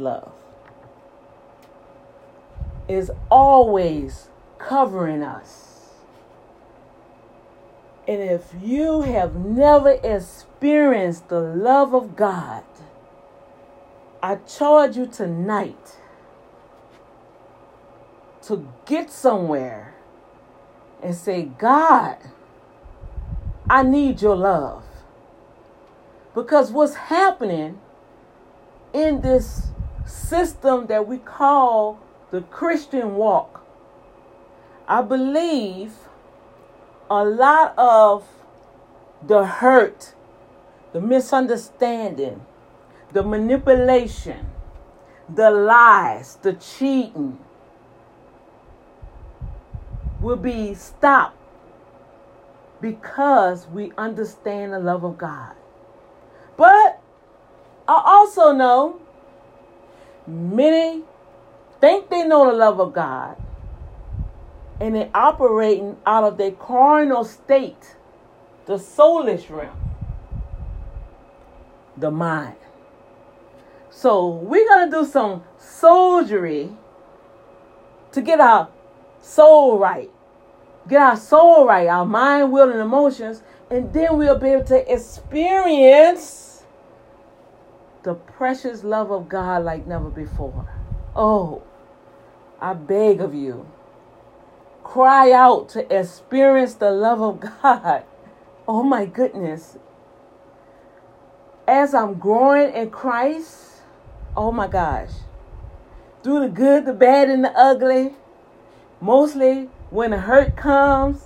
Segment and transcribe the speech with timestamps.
[0.00, 0.32] love,
[2.88, 5.66] is always covering us.
[8.08, 12.64] And if you have never experienced the love of God,
[14.22, 15.96] I charge you tonight
[18.42, 19.94] to get somewhere
[21.02, 22.16] and say, God,
[23.68, 24.84] I need your love.
[26.34, 27.78] Because what's happening
[28.92, 29.68] in this
[30.10, 32.00] system that we call
[32.30, 33.64] the Christian walk,
[34.86, 35.94] I believe
[37.10, 38.26] a lot of
[39.26, 40.14] the hurt,
[40.92, 42.44] the misunderstanding,
[43.12, 44.46] the manipulation,
[45.32, 47.38] the lies, the cheating,
[50.20, 51.36] will be stopped
[52.80, 55.54] because we understand the love of God.
[56.56, 57.00] But
[57.88, 59.00] I also know
[60.30, 61.02] many
[61.80, 63.36] think they know the love of God
[64.80, 67.96] and they're operating out of their carnal state,
[68.66, 69.76] the soulish realm,
[71.96, 72.56] the mind.
[73.90, 76.70] So we're to do some soldiery
[78.12, 78.68] to get our
[79.20, 80.10] soul right.
[80.88, 84.92] Get our soul right, our mind, will, and emotions, and then we'll be able to
[84.92, 86.49] experience
[88.02, 90.68] the precious love of God like never before.
[91.14, 91.62] Oh,
[92.60, 93.66] I beg of you,
[94.82, 98.04] cry out to experience the love of God.
[98.68, 99.78] Oh my goodness.
[101.66, 103.82] As I'm growing in Christ,
[104.36, 105.10] oh my gosh,
[106.22, 108.14] through the good, the bad, and the ugly,
[109.00, 111.24] mostly when the hurt comes,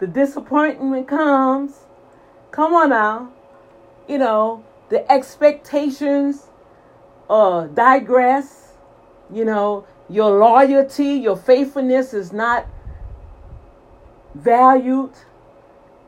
[0.00, 1.86] the disappointment comes.
[2.50, 3.30] Come on now.
[4.08, 6.48] You know, the expectations
[7.30, 8.72] uh digress.
[9.32, 12.66] You know, your loyalty, your faithfulness is not
[14.34, 15.12] valued.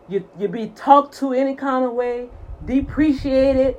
[0.09, 2.29] You you be talked to any kind of way,
[2.65, 3.77] depreciated.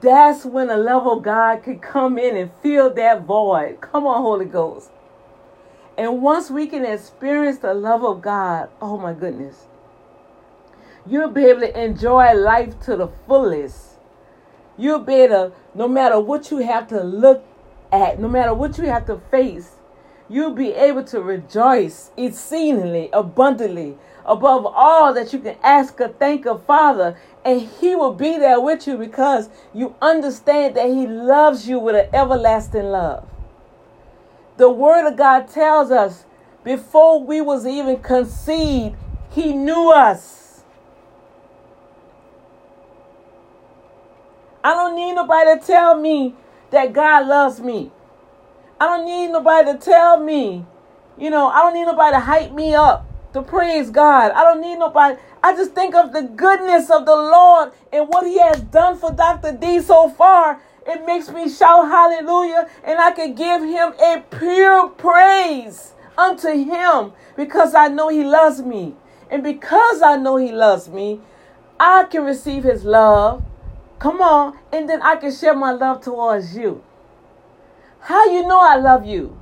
[0.00, 3.80] That's when the love of God could come in and fill that void.
[3.80, 4.90] Come on, Holy Ghost.
[5.96, 9.66] And once we can experience the love of God, oh my goodness,
[11.08, 13.98] you'll be able to enjoy life to the fullest.
[14.76, 17.44] You'll be able no matter what you have to look
[17.92, 19.76] at, no matter what you have to face,
[20.28, 26.46] you'll be able to rejoice exceedingly, abundantly, above all that you can ask or think
[26.46, 27.16] of, Father.
[27.44, 31.94] And He will be there with you because you understand that He loves you with
[31.94, 33.28] an everlasting love.
[34.56, 36.24] The Word of God tells us
[36.64, 38.96] before we was even conceived,
[39.30, 40.45] He knew us.
[44.66, 46.34] I don't need nobody to tell me
[46.72, 47.92] that God loves me.
[48.80, 50.66] I don't need nobody to tell me,
[51.16, 54.32] you know, I don't need nobody to hype me up to praise God.
[54.32, 55.20] I don't need nobody.
[55.40, 59.12] I just think of the goodness of the Lord and what He has done for
[59.12, 59.52] Dr.
[59.52, 60.60] D so far.
[60.84, 67.12] It makes me shout hallelujah and I can give Him a pure praise unto Him
[67.36, 68.96] because I know He loves me.
[69.30, 71.20] And because I know He loves me,
[71.78, 73.44] I can receive His love.
[73.98, 74.58] Come on.
[74.72, 76.82] And then I can share my love towards you.
[78.00, 79.38] How you know I love you?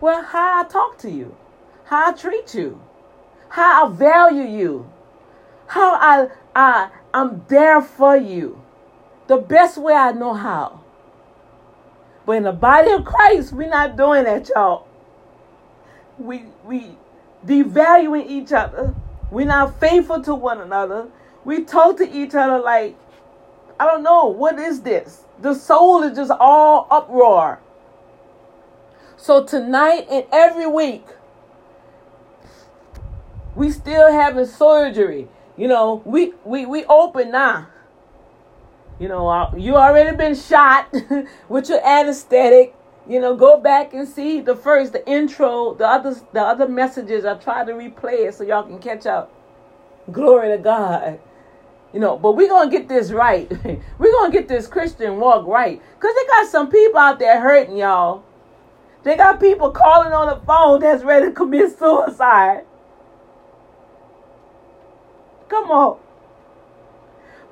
[0.00, 1.36] Well, how I talk to you,
[1.84, 2.80] how I treat you,
[3.48, 4.90] how I value you,
[5.66, 8.60] how I, I, I'm there for you.
[9.28, 10.80] The best way I know how.
[12.26, 14.86] But in the body of Christ, we're not doing that, y'all.
[16.18, 16.96] We we
[17.46, 18.94] devaluing each other.
[19.30, 21.08] We're not faithful to one another.
[21.44, 22.96] We talk to each other like,
[23.82, 25.24] I don't know, what is this?
[25.40, 27.58] The soul is just all uproar.
[29.16, 31.04] So tonight and every week,
[33.56, 35.26] we still having surgery.
[35.56, 37.66] You know, we we we open now.
[39.00, 40.94] You know, uh, you already been shot
[41.48, 42.76] with your anesthetic.
[43.08, 47.24] You know, go back and see the first, the intro, the other, the other messages.
[47.24, 49.32] I tried to replay it so y'all can catch up.
[50.12, 51.18] Glory to God.
[51.92, 53.50] You know, but we're gonna get this right.
[53.98, 55.80] we're gonna get this Christian walk right.
[56.00, 58.24] Cause they got some people out there hurting y'all.
[59.02, 62.64] They got people calling on the phone that's ready to commit suicide.
[65.48, 65.98] Come on.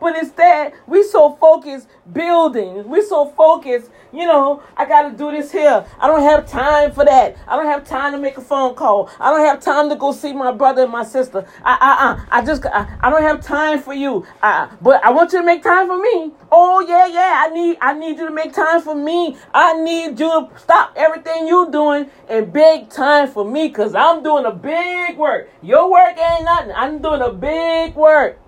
[0.00, 2.88] But instead, we so focused building.
[2.88, 5.84] We so focused, you know, I got to do this here.
[5.98, 7.36] I don't have time for that.
[7.46, 9.10] I don't have time to make a phone call.
[9.20, 11.46] I don't have time to go see my brother and my sister.
[11.62, 14.26] I, I, I, I just, I, I don't have time for you.
[14.42, 16.32] I, but I want you to make time for me.
[16.50, 17.44] Oh yeah, yeah.
[17.46, 19.36] I need, I need you to make time for me.
[19.52, 24.22] I need you to stop everything you doing and big time for me, cause I'm
[24.22, 25.50] doing a big work.
[25.62, 26.72] Your work ain't nothing.
[26.74, 28.38] I'm doing a big work.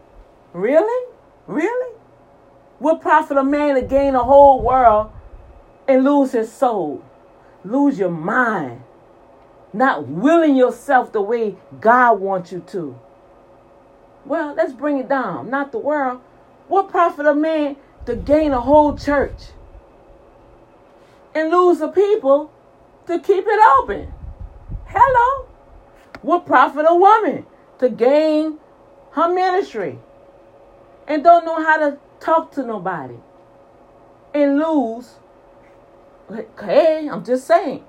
[0.52, 1.11] Really?
[1.52, 1.94] Really?
[2.78, 5.12] What profit a man to gain a whole world
[5.86, 7.04] and lose his soul?
[7.62, 8.82] Lose your mind.
[9.74, 12.98] Not willing yourself the way God wants you to.
[14.24, 15.50] Well, let's bring it down.
[15.50, 16.22] Not the world.
[16.68, 17.76] What profit a man
[18.06, 19.50] to gain a whole church
[21.34, 22.50] and lose the people
[23.06, 24.14] to keep it open?
[24.86, 25.48] Hello?
[26.22, 27.44] What profit a woman
[27.78, 28.58] to gain
[29.10, 29.98] her ministry
[31.06, 33.16] and don't know how to talk to nobody
[34.34, 35.16] and lose.
[36.58, 37.84] Hey, I'm just saying.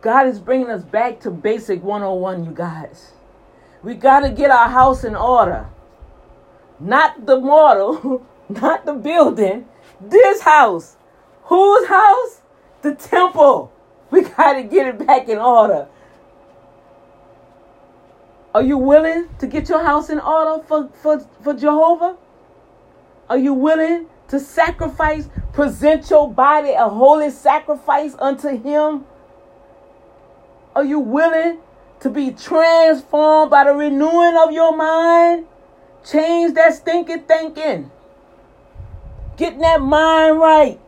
[0.00, 3.12] God is bringing us back to basic 101, you guys.
[3.82, 5.68] We got to get our house in order.
[6.78, 9.66] Not the model, not the building.
[10.00, 10.96] This house.
[11.44, 12.40] Whose house?
[12.82, 13.72] The temple.
[14.10, 15.86] We got to get it back in order.
[18.54, 22.16] Are you willing to get your house in order for, for, for Jehovah?
[23.28, 29.04] Are you willing to sacrifice, present your body a holy sacrifice unto Him?
[30.74, 31.58] Are you willing
[32.00, 35.46] to be transformed by the renewing of your mind?
[36.04, 37.90] Change that stinking thinking.
[39.36, 40.80] Getting that mind right.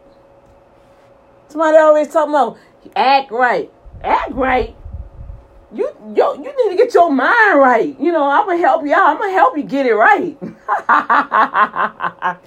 [1.48, 2.58] Somebody always talking about
[2.96, 3.70] act right.
[4.02, 4.74] Act right
[5.74, 7.98] you yo, you need to get your mind right.
[7.98, 9.10] You know, I'm gonna help you out.
[9.10, 10.36] I'm gonna help you get it right.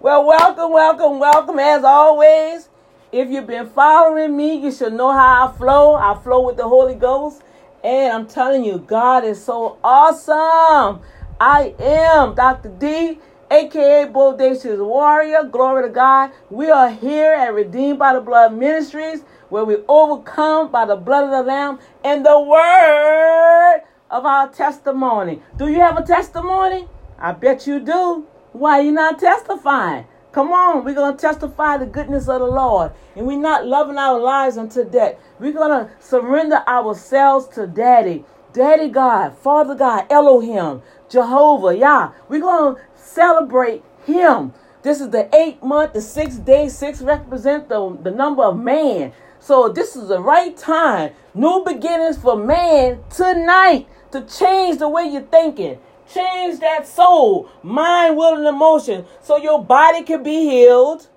[0.00, 1.58] well, welcome, welcome, welcome.
[1.58, 2.68] As always,
[3.12, 5.94] if you've been following me, you should know how I flow.
[5.94, 7.42] I flow with the Holy Ghost,
[7.82, 11.00] and I'm telling you, God is so awesome.
[11.40, 12.68] I am Dr.
[12.68, 13.18] D,
[13.50, 15.44] aka Bodacious Warrior.
[15.44, 16.30] Glory to God.
[16.50, 21.24] We are here at Redeemed by the Blood Ministries where we overcome by the blood
[21.24, 25.42] of the Lamb and the word of our testimony.
[25.58, 26.88] Do you have a testimony?
[27.18, 28.26] I bet you do.
[28.52, 30.06] Why are you not testifying?
[30.32, 32.92] Come on, we're going to testify the goodness of the Lord.
[33.16, 35.16] And we're not loving our lives unto death.
[35.40, 38.24] We're going to surrender ourselves to Daddy.
[38.52, 42.12] Daddy God, Father God, Elohim, Jehovah, Yah.
[42.28, 44.52] We're going to celebrate Him.
[44.82, 46.68] This is the eighth month, the sixth day.
[46.68, 49.12] Six represent the, the number of man.
[49.40, 51.12] So this is the right time.
[51.34, 55.78] New beginnings for man tonight to change the way you're thinking.
[56.12, 61.08] Change that soul, mind, will, and emotion so your body can be healed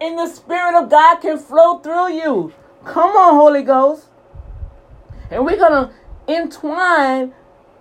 [0.00, 2.52] and the Spirit of God can flow through you.
[2.84, 4.08] Come on, Holy Ghost.
[5.30, 5.94] And we're going to
[6.28, 7.32] entwine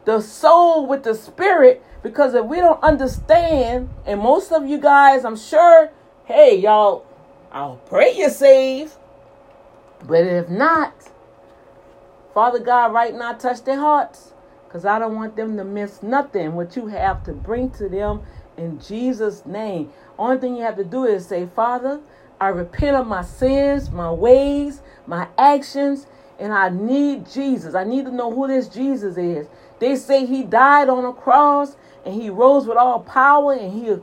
[0.06, 5.24] the soul with the spirit because if we don't understand, and most of you guys,
[5.24, 5.90] I'm sure,
[6.26, 7.06] hey, y'all,
[7.52, 8.94] I'll pray you're saved.
[10.06, 10.94] But if not,
[12.34, 14.34] Father God, right now, touch their hearts.
[14.68, 18.24] Because I don't want them to miss nothing what you have to bring to them
[18.58, 19.92] in Jesus' name.
[20.18, 22.02] Only thing you have to do is say, Father,
[22.42, 26.08] I repent of my sins, my ways, my actions,
[26.40, 27.76] and I need Jesus.
[27.76, 29.48] I need to know who this Jesus is.
[29.80, 33.96] They say he died on a cross and he rose with all power and he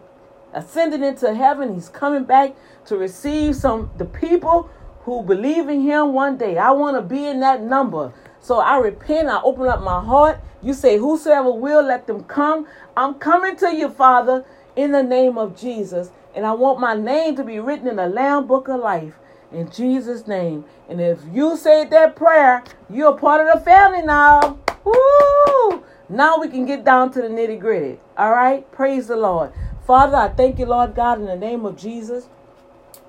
[0.52, 1.75] ascended into heaven.
[1.75, 2.54] He's coming back
[2.87, 4.71] to receive some the people
[5.04, 6.59] who believe in him one day.
[6.59, 8.12] I want to be in that number.
[8.40, 9.28] So I repent.
[9.28, 10.40] I open up my heart.
[10.62, 12.66] You say, Whosoever will, let them come.
[12.97, 14.45] I'm coming to you, Father,
[14.76, 16.11] in the name of Jesus.
[16.35, 19.14] And I want my name to be written in the Lamb Book of Life
[19.52, 20.64] in Jesus' name.
[20.88, 24.59] And if you said that prayer, you're part of the family now.
[24.85, 25.85] Woo!
[26.09, 27.99] Now we can get down to the nitty gritty.
[28.16, 28.71] All right?
[28.73, 29.52] Praise the Lord.
[29.87, 32.28] Father, I thank you, Lord God, in the name of Jesus.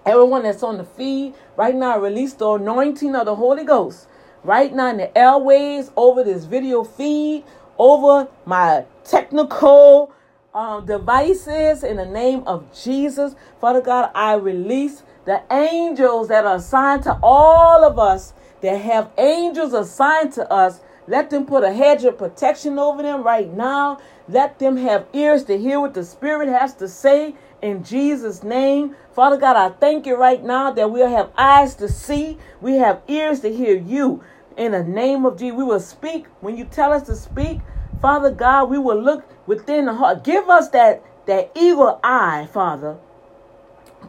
[0.05, 4.07] Everyone that's on the feed right now, release the anointing of the Holy Ghost
[4.43, 7.43] right now in the airways over this video feed,
[7.77, 10.11] over my technical
[10.53, 13.35] um, devices in the name of Jesus.
[13.59, 19.11] Father God, I release the angels that are assigned to all of us that have
[19.17, 20.81] angels assigned to us.
[21.07, 23.99] Let them put a hedge of protection over them right now.
[24.29, 28.95] Let them have ears to hear what the Spirit has to say in Jesus' name.
[29.13, 33.01] Father God, I thank you right now that we'll have eyes to see, we have
[33.07, 34.23] ears to hear you.
[34.57, 37.59] In the name of Jesus, we will speak when you tell us to speak.
[38.01, 40.23] Father God, we will look within the heart.
[40.23, 42.97] Give us that, that eagle eye, Father,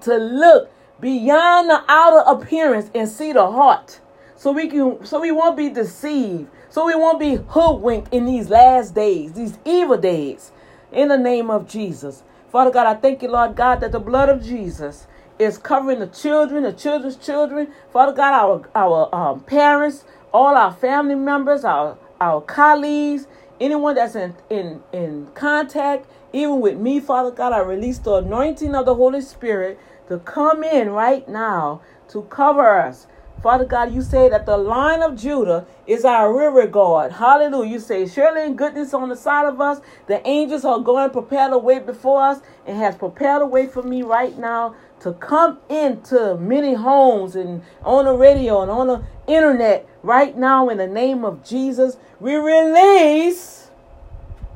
[0.02, 0.70] to look
[1.00, 4.00] beyond the outer appearance and see the heart.
[4.36, 6.48] So we can so we won't be deceived.
[6.72, 10.52] So we won't be hoodwinked in these last days, these evil days.
[10.90, 12.22] In the name of Jesus.
[12.50, 15.06] Father God, I thank you, Lord God, that the blood of Jesus
[15.38, 17.68] is covering the children, the children's children.
[17.92, 23.26] Father God, our our um, parents, all our family members, our our colleagues,
[23.60, 28.74] anyone that's in, in, in contact, even with me, Father God, I release the anointing
[28.74, 33.06] of the Holy Spirit to come in right now to cover us.
[33.42, 37.10] Father God, you say that the Lion of Judah is our river guard.
[37.10, 37.72] Hallelujah.
[37.72, 41.12] You say, surely in goodness on the side of us, the angels are going to
[41.12, 45.12] prepare the way before us and has prepared a way for me right now to
[45.14, 50.78] come into many homes and on the radio and on the internet right now in
[50.78, 51.96] the name of Jesus.
[52.20, 53.70] We release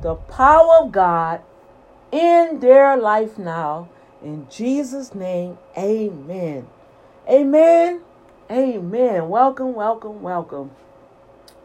[0.01, 1.41] the power of God
[2.13, 3.89] in their life now.
[4.23, 6.67] In Jesus' name, amen.
[7.29, 8.06] Amen.
[8.49, 9.27] Amen.
[9.27, 10.71] Welcome, welcome, welcome.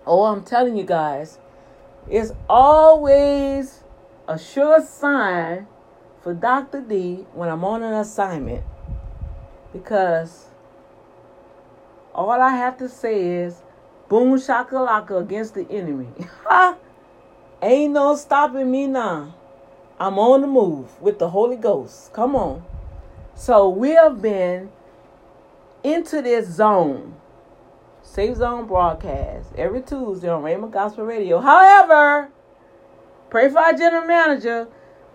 [0.05, 1.39] Oh, I'm telling you guys,
[2.11, 3.85] it's always
[4.27, 5.69] a sure sign
[6.23, 6.81] for Dr.
[6.81, 8.65] D when I'm on an assignment
[9.73, 10.47] because
[12.13, 13.63] all I have to say is
[14.09, 16.09] boom shakalaka against the enemy.
[17.63, 19.37] Ain't no stopping me now.
[20.01, 22.13] I'm on the move with the Holy Ghost.
[22.13, 22.65] Come on.
[23.37, 24.73] So we have been
[25.85, 27.17] into this zone,
[28.03, 31.41] Safe Zone broadcast, every Tuesday on Raymond Gospel Radio.
[31.41, 32.31] However,
[33.31, 34.69] pray for our general manager.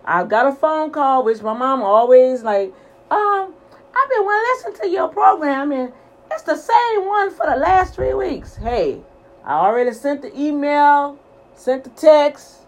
[0.04, 2.72] I got a phone call, which my mom always like,
[3.10, 3.54] um,
[3.94, 5.92] I've been want to listen to your program, and
[6.30, 8.56] it's the same one for the last three weeks.
[8.56, 9.00] Hey,
[9.44, 11.18] I already sent the email,
[11.54, 12.66] sent the text.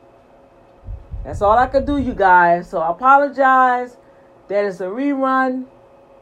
[1.24, 2.70] That's all I could do, you guys.
[2.70, 3.96] So I apologize.
[4.48, 5.66] That is a rerun.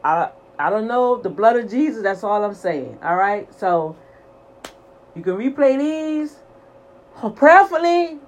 [0.03, 2.03] I I don't know the blood of Jesus.
[2.03, 2.99] That's all I'm saying.
[3.01, 3.51] All right.
[3.53, 3.95] So
[5.15, 6.35] you can replay these.
[7.35, 8.19] Prayerfully,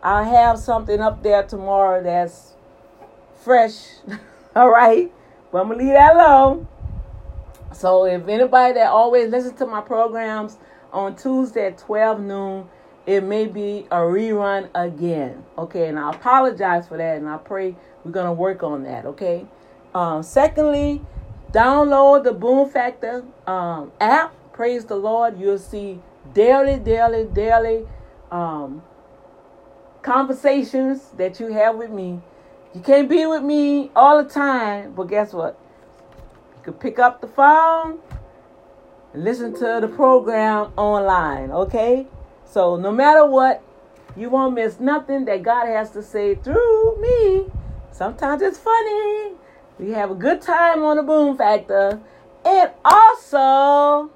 [0.00, 2.54] I'll have something up there tomorrow that's
[3.34, 3.74] fresh.
[4.56, 5.12] all right.
[5.50, 6.68] But I'm gonna leave that alone.
[7.72, 10.58] So if anybody that always listens to my programs
[10.92, 12.68] on Tuesday at 12 noon,
[13.06, 15.44] it may be a rerun again.
[15.58, 17.74] Okay, and I apologize for that, and I pray
[18.04, 19.04] we're gonna work on that.
[19.06, 19.46] Okay.
[19.94, 21.04] Um, secondly,
[21.52, 24.34] download the Boom Factor um, app.
[24.52, 25.38] Praise the Lord.
[25.38, 26.00] You'll see
[26.34, 27.86] daily, daily, daily
[28.30, 28.82] um,
[30.02, 32.20] conversations that you have with me.
[32.74, 35.58] You can't be with me all the time, but guess what?
[36.58, 37.98] You can pick up the phone
[39.12, 42.06] and listen to the program online, okay?
[42.46, 43.62] So no matter what,
[44.16, 47.46] you won't miss nothing that God has to say through me.
[47.90, 49.32] Sometimes it's funny.
[49.82, 52.00] We have a good time on the Boom Factor.
[52.44, 54.12] And also,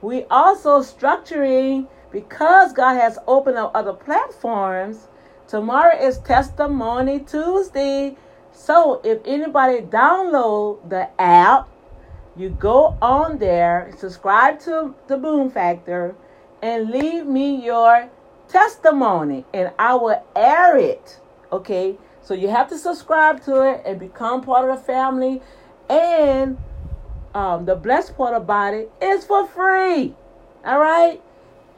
[0.00, 5.08] we also structuring because God has opened up other platforms.
[5.48, 8.16] Tomorrow is Testimony Tuesday.
[8.52, 11.68] So if anybody download the app,
[12.34, 16.14] you go on there, subscribe to the Boom Factor,
[16.62, 18.08] and leave me your
[18.48, 21.20] testimony, and I will air it.
[21.52, 25.40] Okay, so you have to subscribe to it and become part of the family.
[25.88, 26.58] And
[27.34, 30.12] um, the blessed part about it is for free.
[30.64, 31.22] All right?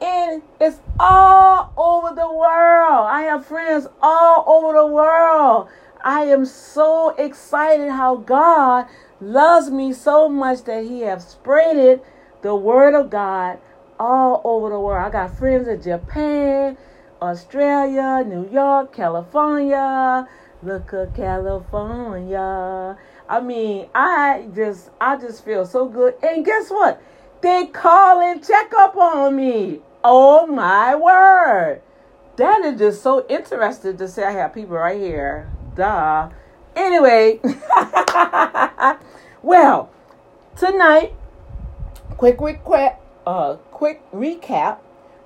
[0.01, 3.07] And it's all over the world.
[3.11, 5.69] I have friends all over the world.
[6.03, 8.87] I am so excited how God
[9.21, 12.01] loves me so much that He has spreaded
[12.41, 13.59] the word of God
[13.99, 15.05] all over the world.
[15.05, 16.75] I got friends in Japan,
[17.21, 20.27] Australia, New York, California.
[20.61, 22.97] Look at California.
[23.27, 26.15] I mean, I just I just feel so good.
[26.23, 27.01] And guess what?
[27.41, 29.79] They call and check up on me.
[30.03, 31.81] Oh my word.
[32.35, 35.49] That is just so interesting to say I have people right here.
[35.75, 36.29] Duh.
[36.75, 37.39] Anyway,
[39.41, 39.89] well,
[40.55, 41.13] tonight,
[42.17, 42.95] quick, quick, quick,
[43.27, 44.77] uh, quick recap.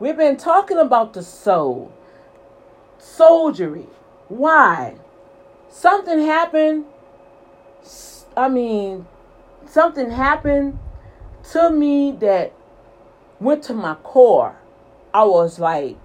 [0.03, 1.93] We've been talking about the soul,
[3.00, 3.88] soldiery.
[4.27, 4.95] Why?
[5.69, 6.83] Something happened.
[8.36, 9.07] I mean,
[9.65, 10.77] something happened
[11.53, 12.51] to me that
[13.39, 14.57] went to my core.
[15.13, 15.95] I was like,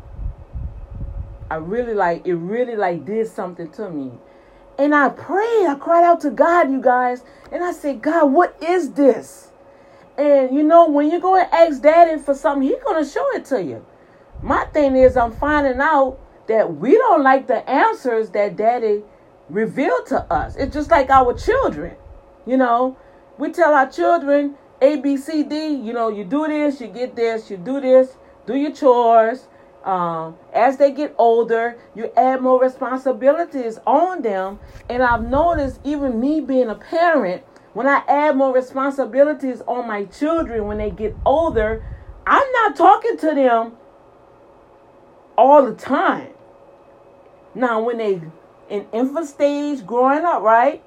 [1.51, 4.13] I really like, it really like did something to me.
[4.79, 8.63] And I prayed, I cried out to God, you guys, and I said, God, what
[8.63, 9.48] is this?
[10.19, 13.45] And you know, when you go and ask daddy for something, he's gonna show it
[13.47, 13.87] to you.
[14.43, 19.03] My thing is I'm finding out that we don't like the answers that daddy
[19.49, 20.57] revealed to us.
[20.57, 21.97] It's just like our children.
[22.47, 22.97] You know,
[23.39, 27.15] we tell our children A, B, C, D, you know, you do this, you get
[27.15, 29.47] this, you do this, do your chores.
[29.85, 34.59] Um, as they get older, you add more responsibilities on them.
[34.91, 37.43] And I've noticed, even me being a parent,
[37.79, 41.85] when I add more responsibilities on my children when they get older,
[42.27, 43.77] I'm not talking to them
[45.37, 46.33] all the time.
[47.55, 48.21] Now, when they
[48.69, 50.83] in infant stage growing up, right?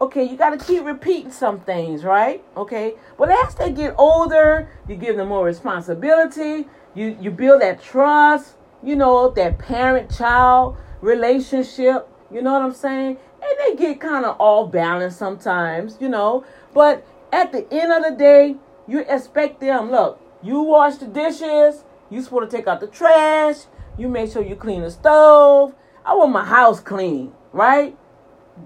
[0.00, 2.42] Okay, you got to keep repeating some things, right?
[2.56, 6.66] Okay, but as they get older, you give them more responsibility.
[6.94, 12.08] You you build that trust, you know, that parent-child relationship.
[12.32, 13.18] You know what I'm saying?
[13.44, 16.44] And they get kind of off balance sometimes, you know.
[16.72, 18.56] But at the end of the day,
[18.88, 19.90] you expect them.
[19.90, 21.84] Look, you wash the dishes.
[22.08, 23.56] You supposed to take out the trash.
[23.98, 25.74] You make sure you clean the stove.
[26.06, 27.96] I want my house clean, right?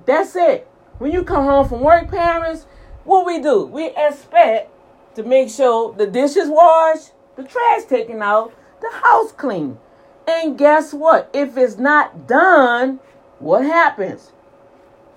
[0.06, 0.68] That's it.
[0.98, 2.66] When you come home from work, parents,
[3.04, 3.64] what we do?
[3.66, 4.70] We expect
[5.14, 9.78] to make sure the dishes washed, the trash taken out, the house clean.
[10.26, 11.30] And guess what?
[11.32, 13.00] If it's not done,
[13.38, 14.32] what happens?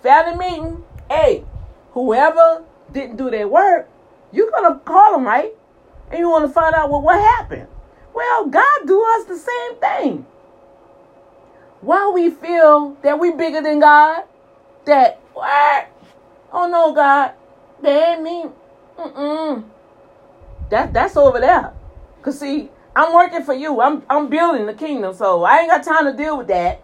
[0.01, 1.43] Family meeting, hey,
[1.91, 3.87] whoever didn't do their work,
[4.31, 5.53] you're gonna call them, right?
[6.09, 7.67] And you want to find out well, what happened.
[8.13, 10.25] Well, God do us the same thing.
[11.81, 14.23] Why we feel that we bigger than God,
[14.85, 15.87] that what?
[16.51, 17.33] Oh no, God,
[17.81, 18.45] that ain't me.
[18.97, 19.63] Mm-mm.
[20.69, 21.73] That that's over there.
[22.21, 23.81] Cause see, I'm working for you.
[23.81, 26.83] I'm I'm building the kingdom, so I ain't got time to deal with that.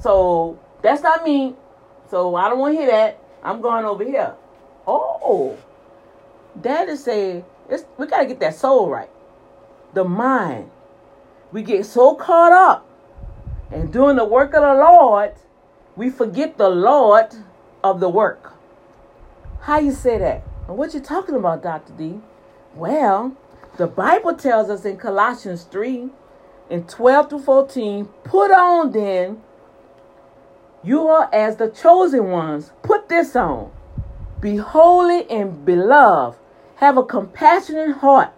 [0.00, 1.56] So that's not me.
[2.12, 3.18] So I don't want to hear that.
[3.42, 4.34] I'm going over here.
[4.86, 5.56] Oh,
[6.56, 9.08] that is saying it's we gotta get that soul right.
[9.94, 10.70] The mind.
[11.52, 12.86] We get so caught up
[13.72, 15.32] in doing the work of the Lord,
[15.96, 17.28] we forget the Lord
[17.82, 18.52] of the work.
[19.62, 20.42] How you say that?
[20.68, 21.94] And what you talking about, Dr.
[21.94, 22.20] D?
[22.74, 23.34] Well,
[23.78, 26.10] the Bible tells us in Colossians 3
[26.70, 29.40] and 12 to 14, put on then,
[30.84, 32.72] you are as the chosen ones.
[32.82, 33.70] Put this on.
[34.40, 36.38] Be holy and beloved.
[36.76, 38.32] Have a compassionate heart,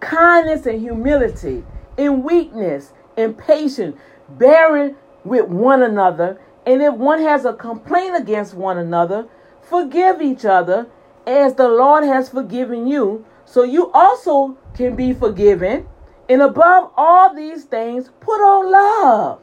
[0.00, 1.62] kindness and humility,
[1.96, 3.96] in weakness and patience,
[4.28, 6.40] bearing with one another.
[6.64, 9.28] And if one has a complaint against one another,
[9.62, 10.86] forgive each other
[11.26, 15.86] as the Lord has forgiven you, so you also can be forgiven.
[16.28, 19.40] And above all these things, put on love.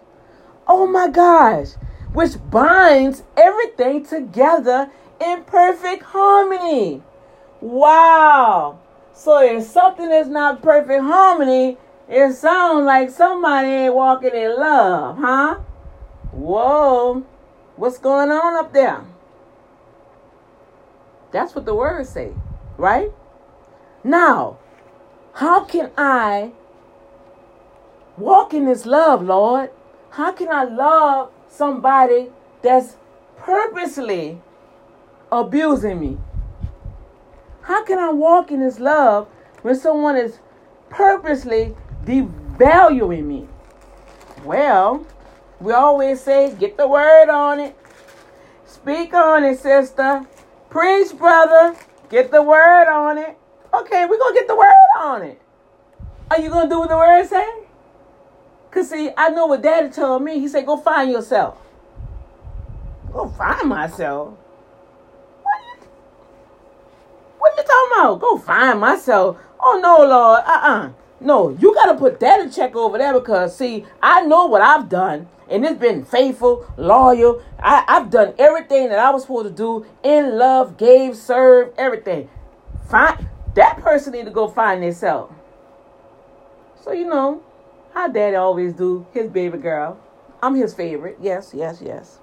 [0.68, 1.70] Oh my gosh,
[2.14, 7.02] which binds everything together in perfect harmony.
[7.62, 8.80] Wow.
[9.14, 15.18] So if something is not perfect harmony, it sounds like somebody ain't walking in love,
[15.18, 15.56] huh?
[16.32, 17.26] Whoa.
[17.76, 19.06] What's going on up there?
[21.32, 22.34] That's what the words say,
[22.78, 23.12] right?
[24.04, 24.60] Now,
[25.34, 26.52] how can I
[28.18, 29.72] walk in this love, Lord?
[30.12, 32.30] How can I love somebody
[32.62, 32.98] that's
[33.38, 34.42] purposely
[35.32, 36.18] abusing me?
[37.62, 39.28] How can I walk in this love
[39.62, 40.40] when someone is
[40.90, 43.48] purposely devaluing me?
[44.44, 45.06] Well,
[45.60, 47.78] we always say, get the word on it.
[48.66, 50.26] Speak on it, sister.
[50.70, 51.76] Preach, brother.
[52.10, 53.38] Get the word on it.
[53.74, 55.40] Okay, we're going to get the word on it.
[56.34, 57.48] Are you gonna do what the word say?
[58.74, 60.40] Cause see, I know what Daddy told me.
[60.40, 61.58] He said, "Go find yourself."
[63.14, 64.34] Go find myself.
[65.44, 65.88] What you,
[67.38, 68.20] what you talking about?
[68.20, 69.38] Go find myself.
[69.60, 70.42] Oh no, Lord.
[70.44, 70.90] Uh-uh.
[71.20, 74.90] No, you gotta put that in check over there because see, I know what I've
[74.90, 75.28] done.
[75.48, 77.44] And it's been faithful, loyal.
[77.60, 82.28] I, I've done everything that I was supposed to do in love, gave, served, everything.
[82.90, 85.32] Find that person need to go find themselves.
[86.84, 87.44] So you know,
[87.94, 90.00] how daddy always do his baby girl.
[90.42, 91.18] I'm his favorite.
[91.22, 92.20] Yes, yes, yes.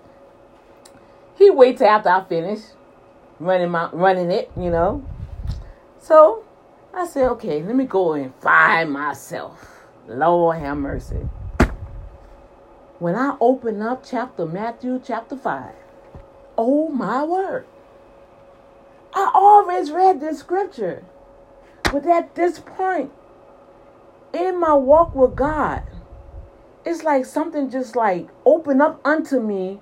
[1.37, 2.61] He waits after I finish
[3.39, 5.05] running my running it, you know.
[5.99, 6.45] So
[6.93, 9.85] I said, okay, let me go and find myself.
[10.07, 11.29] Lord have mercy.
[12.99, 15.73] When I open up chapter Matthew chapter 5,
[16.59, 17.65] oh my word.
[19.15, 21.05] I always read this scripture.
[21.85, 23.11] But at this point
[24.33, 25.83] in my walk with God,
[26.85, 29.81] it's like something just like opened up unto me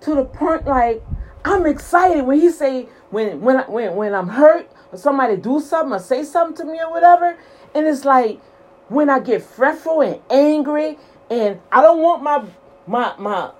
[0.00, 1.02] to the point like
[1.44, 5.92] I'm excited when he say when when when when I'm hurt or somebody do something
[5.92, 7.36] or say something to me or whatever,
[7.74, 8.40] and it's like
[8.88, 10.98] when I get fretful and angry
[11.30, 12.44] and I don't want my
[12.86, 13.50] my my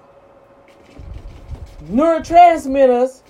[1.85, 3.23] neurotransmitters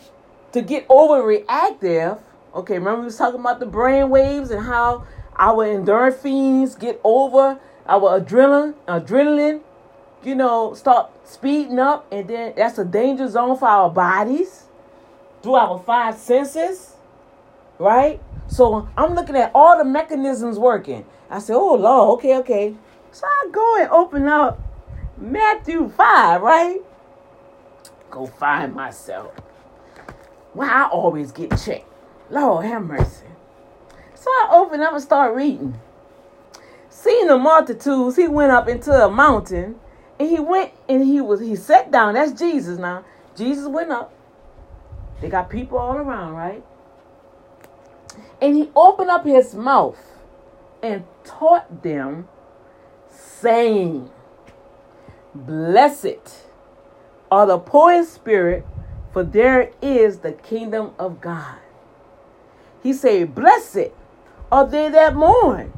[0.52, 2.20] to get overreactive.
[2.54, 7.58] Okay, remember we was talking about the brain waves and how our endorphins get over
[7.86, 9.60] our adrenaline adrenaline
[10.24, 14.64] you know, start speeding up, and then that's a danger zone for our bodies
[15.42, 16.94] through our five senses,
[17.78, 18.20] right?
[18.46, 21.04] So I'm looking at all the mechanisms working.
[21.30, 22.74] I said, oh, Lord, okay, okay.
[23.10, 24.60] So I go and open up
[25.18, 26.80] Matthew 5, right?
[28.10, 29.32] Go find myself.
[30.54, 31.88] Well, I always get checked.
[32.30, 33.26] Lord, have mercy.
[34.22, 35.80] So I open up and start reading.
[36.88, 39.80] Seeing the multitudes, he went up into a mountain
[40.20, 42.14] and he went and he was he sat down.
[42.14, 43.04] That's Jesus now.
[43.34, 44.14] Jesus went up.
[45.20, 46.62] They got people all around, right?
[48.40, 49.98] And he opened up his mouth
[50.84, 52.28] and taught them,
[53.10, 54.08] saying,
[55.34, 56.44] Blessed
[57.28, 58.64] are the poor in spirit,
[59.12, 61.56] for there is the kingdom of God.
[62.84, 63.90] He said, Blessed
[64.52, 65.72] are they that mourn,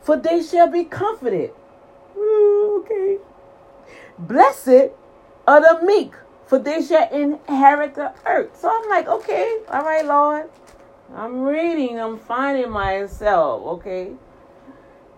[0.00, 1.50] for they shall be comforted.
[2.16, 3.18] Ooh, okay.
[4.18, 4.92] Blessed
[5.48, 6.14] are the meek,
[6.46, 8.56] for they shall inherit the earth.
[8.56, 10.48] So I'm like, okay, all right, Lord.
[11.12, 14.12] I'm reading, I'm finding myself, okay?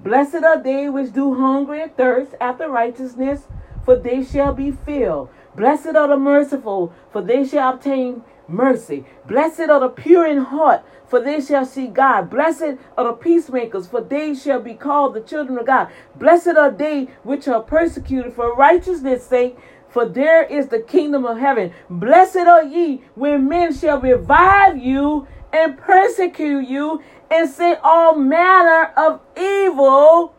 [0.00, 3.42] Blessed are they which do hunger and thirst after righteousness,
[3.84, 5.28] for they shall be filled.
[5.54, 8.22] Blessed are the merciful, for they shall obtain
[8.52, 9.04] mercy.
[9.26, 12.30] Blessed are the pure in heart, for they shall see God.
[12.30, 15.88] Blessed are the peacemakers, for they shall be called the children of God.
[16.16, 19.56] Blessed are they which are persecuted for righteousness' sake,
[19.88, 21.72] for there is the kingdom of heaven.
[21.90, 28.92] Blessed are ye when men shall revive you and persecute you and say all manner
[28.96, 30.34] of evil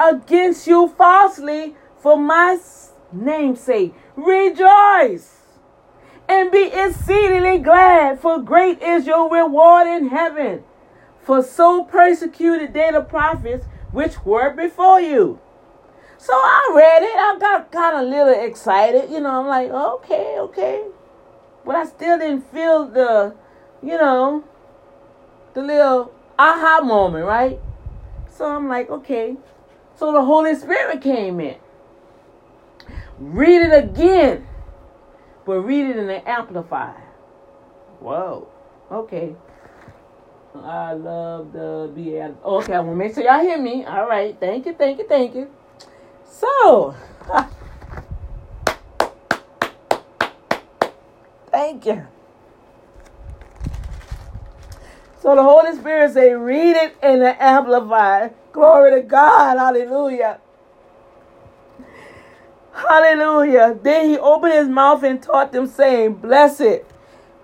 [0.00, 2.58] against you falsely for my
[3.12, 3.94] name's sake.
[4.16, 5.33] Rejoice
[6.28, 10.64] and be exceedingly glad, for great is your reward in heaven.
[11.22, 15.38] For so persecuted they the prophets which were before you.
[16.18, 17.16] So I read it.
[17.16, 19.10] I got kind of a little excited.
[19.10, 20.84] You know, I'm like, okay, okay.
[21.64, 23.34] But I still didn't feel the,
[23.82, 24.44] you know,
[25.54, 27.60] the little aha moment, right?
[28.30, 29.36] So I'm like, okay.
[29.96, 31.56] So the Holy Spirit came in.
[33.18, 34.46] Read it again
[35.44, 37.02] but read it in the Amplified.
[38.00, 38.48] Whoa.
[38.90, 39.34] Okay.
[40.54, 43.84] I love the oh, okay, I want to make sure y'all hear me.
[43.84, 44.38] All right.
[44.38, 45.50] Thank you, thank you, thank you.
[46.24, 46.94] So,
[51.50, 52.06] thank you.
[55.20, 58.34] So the Holy Spirit say, read it in the Amplified.
[58.52, 59.58] Glory to God.
[59.58, 60.38] Hallelujah.
[62.74, 63.78] Hallelujah.
[63.80, 66.82] Then he opened his mouth and taught them, saying, Blessed,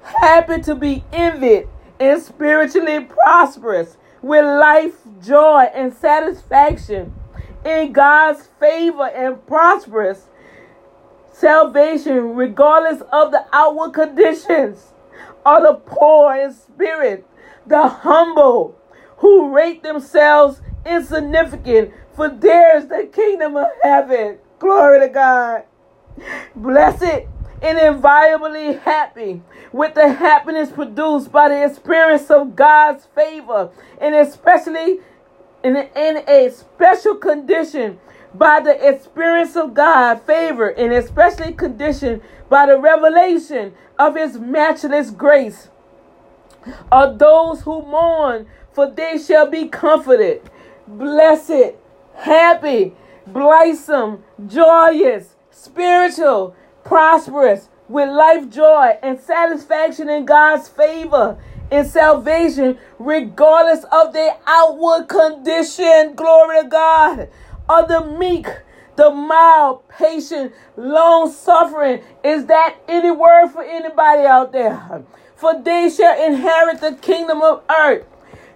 [0.02, 1.68] happy to be envied,
[2.00, 7.14] and spiritually prosperous, with life, joy, and satisfaction
[7.64, 10.26] in God's favor and prosperous
[11.32, 14.92] salvation, regardless of the outward conditions,
[15.46, 17.26] are the poor in spirit,
[17.66, 18.76] the humble,
[19.18, 24.38] who rate themselves insignificant, for theirs the kingdom of heaven.
[24.60, 25.64] Glory to God.
[26.54, 27.26] Blessed
[27.62, 29.42] and inviolably happy
[29.72, 33.70] with the happiness produced by the experience of God's favor
[34.00, 35.00] and especially
[35.64, 37.98] in, in a special condition
[38.34, 45.10] by the experience of God, favor, and especially conditioned by the revelation of His matchless
[45.10, 45.68] grace.
[46.92, 50.42] Are those who mourn, for they shall be comforted.
[50.86, 51.74] Blessed,
[52.14, 52.94] happy,
[53.26, 61.36] blithesome, joyous, spiritual, prosperous, with life joy and satisfaction in God's favor
[61.72, 66.14] and salvation, regardless of their outward condition.
[66.14, 67.28] Glory to God.
[67.68, 68.46] Are the meek,
[68.96, 72.02] the mild, patient, long suffering.
[72.24, 75.04] Is that any word for anybody out there?
[75.36, 78.06] For they shall inherit the kingdom of earth.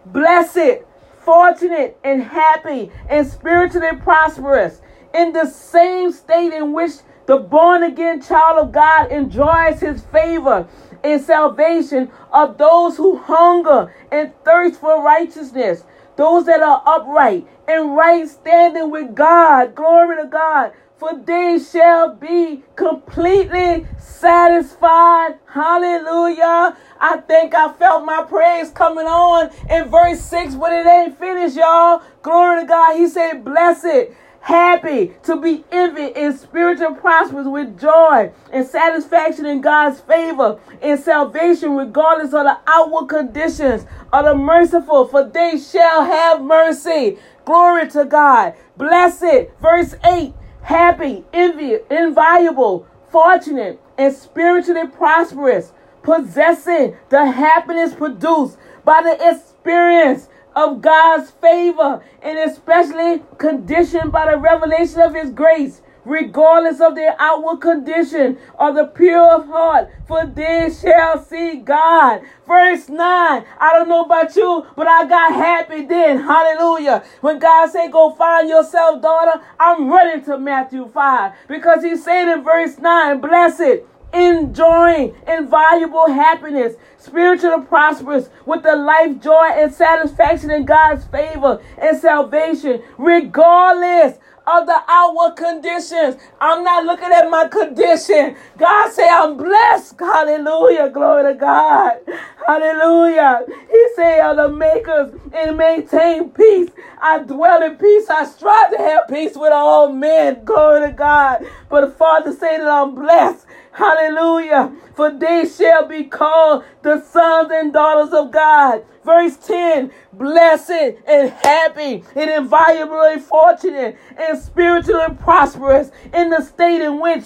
[0.07, 0.83] Blessed,
[1.21, 4.81] fortunate, and happy, and spiritually prosperous,
[5.15, 6.93] in the same state in which
[7.27, 10.67] the born again child of God enjoys his favor
[11.03, 15.85] and salvation of those who hunger and thirst for righteousness,
[16.17, 19.75] those that are upright and right standing with God.
[19.75, 20.73] Glory to God.
[20.97, 25.39] For they shall be completely satisfied.
[25.47, 26.77] Hallelujah.
[27.01, 31.57] I think I felt my praise coming on in verse 6, but it ain't finished,
[31.57, 32.01] y'all.
[32.23, 32.97] Glory to God.
[32.97, 34.15] He said, Blessed
[34.45, 41.01] happy to be envied and spiritual prosperous with joy and satisfaction in God's favor and
[41.01, 47.17] salvation, regardless of the outward conditions, of the merciful, for they shall have mercy.
[47.47, 48.53] Glory to God.
[48.77, 59.01] Blessed, verse 8, happy, envy, invaluable, fortunate, and spiritually prosperous, possessing the happiness produced by
[59.03, 66.81] the experience of God's favor and especially conditioned by the revelation of His grace, regardless
[66.81, 72.23] of their outward condition or the pure of heart, for they shall see God.
[72.47, 72.99] Verse 9.
[72.99, 76.21] I don't know about you, but I got happy then.
[76.21, 77.05] Hallelujah.
[77.21, 82.33] When God said, Go find yourself, daughter, I'm running to Matthew 5 because He said
[82.33, 90.51] in verse 9, Blessed enjoying invaluable happiness, spiritual prosperous, with the life joy and satisfaction
[90.51, 96.17] in God's favor and salvation, regardless of the outward conditions.
[96.41, 98.37] I'm not looking at my condition.
[98.59, 99.99] God say I'm blessed.
[99.99, 100.91] Hallelujah.
[100.91, 101.99] Glory to God.
[102.47, 103.45] Hallelujah.
[103.71, 106.71] He say are the makers and maintain peace.
[107.01, 108.09] I dwell in peace.
[108.11, 110.45] I strive to have peace with all men.
[110.45, 111.47] Glory to God.
[111.71, 113.47] But the Father say that I'm blessed.
[113.75, 114.73] Hallelujah.
[114.95, 118.85] For they shall be called the sons and daughters of God.
[119.05, 120.71] Verse 10 Blessed
[121.07, 127.25] and happy and inviolably fortunate and spiritually prosperous in the state in which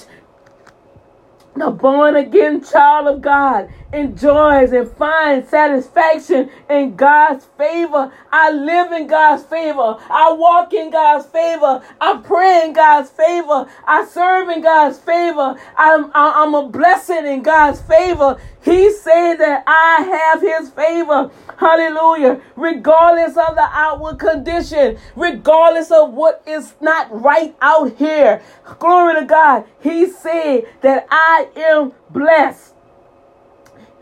[1.55, 8.13] the born again child of God enjoys and finds satisfaction in God's favor.
[8.31, 9.97] I live in God's favor.
[10.11, 11.83] I walk in God's favor.
[12.01, 13.67] I pray in God's favor.
[13.87, 15.57] I serve in God's favor.
[15.77, 18.39] I'm, I'm a blessing in God's favor.
[18.63, 21.31] He said that I have his favor.
[21.57, 22.41] Hallelujah.
[22.57, 28.43] Regardless of the outward condition, regardless of what is not right out here.
[28.79, 29.65] Glory to God.
[29.81, 32.75] He said that I am blessed.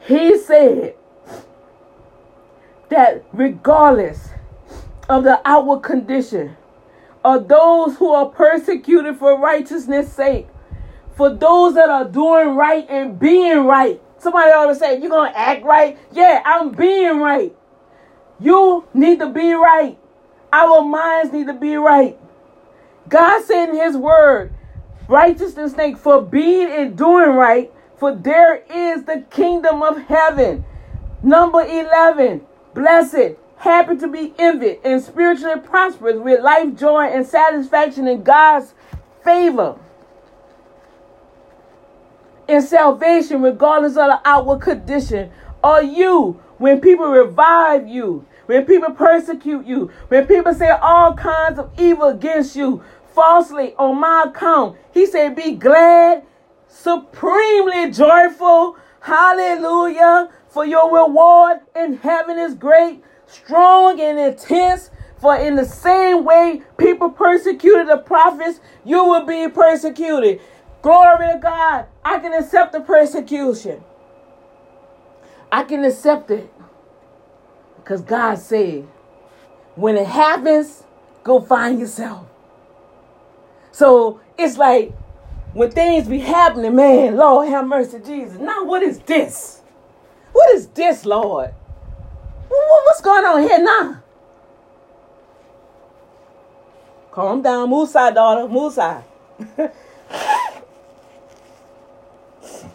[0.07, 0.95] He said
[2.89, 4.29] that regardless
[5.09, 6.57] of the outward condition,
[7.25, 10.47] of those who are persecuted for righteousness' sake,
[11.17, 14.01] for those that are doing right and being right.
[14.19, 15.99] Somebody always say, You're going to act right?
[16.13, 17.55] Yeah, I'm being right.
[18.39, 19.99] You need to be right.
[20.53, 22.17] Our minds need to be right.
[23.09, 24.53] God said in His word,
[25.09, 30.65] righteousness sake for being and doing right for there is the kingdom of heaven.
[31.23, 32.43] Number 11,
[32.75, 38.75] blessed, happy to be envied, and spiritually prosperous with life, joy, and satisfaction in God's
[39.25, 39.77] favor.
[42.49, 45.31] In salvation, regardless of the outward condition,
[45.65, 51.59] are you when people revive you, when people persecute you, when people say all kinds
[51.59, 52.83] of evil against you
[53.15, 54.77] falsely on my account.
[54.93, 56.23] He said, Be glad
[56.77, 58.77] supremely joyful.
[59.01, 60.31] Hallelujah.
[60.49, 64.91] For your reward in heaven is great, strong, and intense.
[65.19, 70.41] For in the same way people persecuted the prophets, you will be persecuted.
[70.83, 71.87] Glory to God.
[72.05, 73.83] I can accept the persecution.
[75.51, 76.53] I can accept it.
[77.77, 78.87] Because God said,
[79.75, 80.85] when it happens,
[81.25, 82.27] go find yourself.
[83.73, 84.93] So it's like
[85.57, 88.39] when things be happening, man, Lord have mercy, Jesus.
[88.39, 89.63] Now, what is this?
[90.33, 91.55] What is this, Lord?
[92.49, 94.03] What's going on here now?
[97.11, 97.71] Calm down.
[97.71, 98.47] Musa, daughter.
[98.47, 99.03] Musa.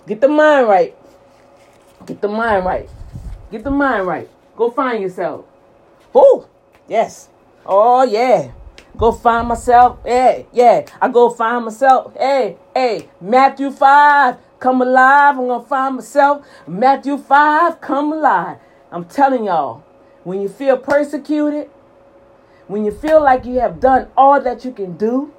[0.08, 0.96] Get the mind right.
[2.08, 2.90] Get the mind right.
[3.52, 4.28] Get the mind right.
[4.56, 5.46] Go find yourself.
[6.16, 6.50] Oh,
[6.88, 7.30] yes.
[7.64, 8.54] Oh, yeah.
[8.98, 10.00] Go find myself.
[10.04, 10.86] Hey, yeah.
[11.02, 12.14] I go find myself.
[12.18, 13.10] Hey, hey.
[13.20, 15.38] Matthew 5, come alive.
[15.38, 16.46] I'm going to find myself.
[16.68, 18.58] Matthew 5, come alive.
[18.92, 19.84] I'm telling y'all,
[20.24, 21.70] when you feel persecuted,
[22.68, 25.34] when you feel like you have done all that you can do,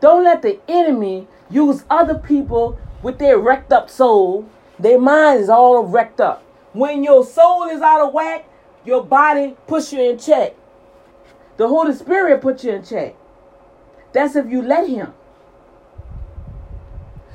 [0.00, 4.48] don't let the enemy use other people with their wrecked up soul.
[4.78, 6.44] Their mind is all wrecked up.
[6.72, 8.48] When your soul is out of whack,
[8.84, 10.54] your body puts you in check.
[11.58, 13.16] The Holy Spirit put you in check.
[14.12, 15.12] That's if you let Him.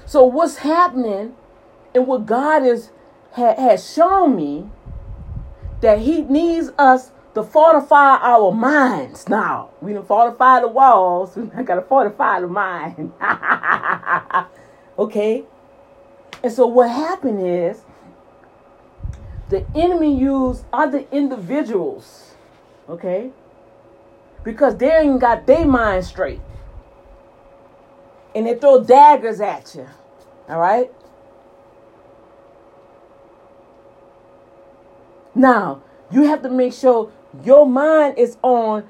[0.05, 1.35] So what's happening
[1.93, 2.89] and what God is
[3.33, 4.69] ha, has shown me
[5.81, 9.27] that He needs us to fortify our minds.
[9.27, 11.35] Now we done fortify the walls.
[11.37, 13.11] We gotta fortify the mind.
[14.97, 15.43] okay.
[16.41, 17.81] And so what happened is
[19.49, 22.35] the enemy used other individuals,
[22.89, 23.31] okay,
[24.43, 26.41] because they ain't got their mind straight.
[28.35, 29.87] And they throw daggers at you.
[30.49, 30.91] All right?
[35.35, 37.11] Now, you have to make sure
[37.43, 38.83] your mind is on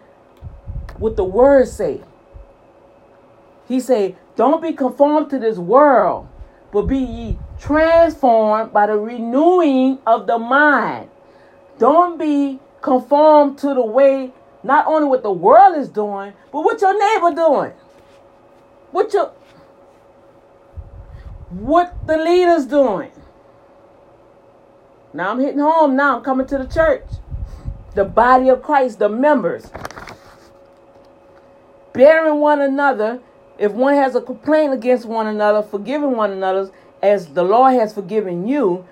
[0.97, 2.01] what the words say.
[3.67, 6.27] He say, don't be conformed to this world,
[6.71, 11.09] but be ye transformed by the renewing of the mind.
[11.77, 16.81] Don't be conformed to the way not only what the world is doing, but what
[16.81, 17.73] your neighbor doing.
[18.91, 19.33] What your
[21.49, 23.11] what the leaders doing.
[25.13, 26.17] Now I'm hitting home now.
[26.17, 27.05] I'm coming to the church.
[27.93, 29.69] The body of Christ, the members.
[31.93, 33.19] Bearing one another.
[33.59, 36.71] If one has a complaint against one another, forgiving one another
[37.03, 38.85] as the Lord has forgiven you.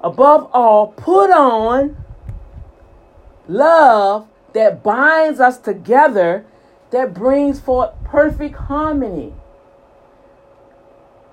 [0.00, 1.96] Above all, put on
[3.48, 6.46] love that binds us together,
[6.90, 9.34] that brings forth perfect harmony.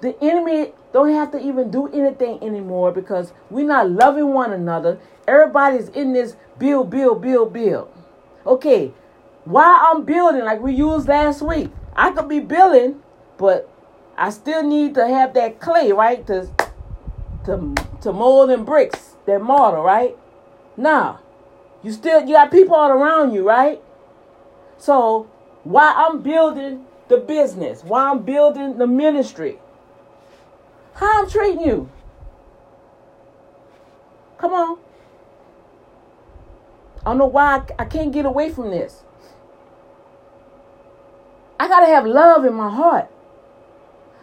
[0.02, 5.00] The enemy don't have to even do anything anymore because we're not loving one another.
[5.26, 7.90] Everybody's in this build, build, build, build.
[8.46, 8.92] Okay,
[9.46, 13.02] while I'm building, like we used last week, I could be building,
[13.38, 13.70] but
[14.18, 16.28] I still need to have that clay, right?
[16.28, 16.50] To
[17.46, 20.18] to to mold and bricks, that mortar, right?
[20.76, 21.22] Now,
[21.84, 23.82] you still you got people all around you, right?
[24.78, 25.30] So
[25.64, 29.60] why I'm building the business, why I'm building the ministry,
[30.96, 31.90] how I'm treating you?
[34.38, 34.78] Come on.
[37.06, 39.04] I don't know why I, I can't get away from this.
[41.60, 43.10] I gotta have love in my heart.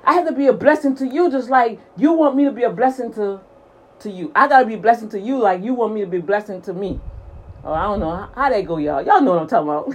[0.04, 2.62] I have to be a blessing to you just like you want me to be
[2.62, 3.40] a blessing to
[4.00, 4.32] to you.
[4.34, 6.62] I gotta be a blessing to you like you want me to be a blessing
[6.62, 7.00] to me.
[7.62, 9.04] Oh, I don't know how, that go, y'all.
[9.04, 9.86] Y'all know what I'm talking about.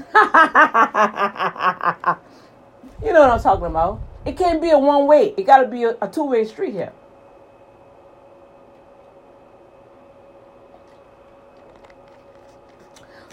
[3.03, 4.01] you know what I'm talking about.
[4.25, 5.33] It can't be a one way.
[5.37, 6.93] It gotta be a, a two way street here.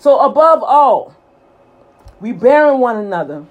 [0.00, 1.14] So above all,
[2.20, 3.46] we bearing one another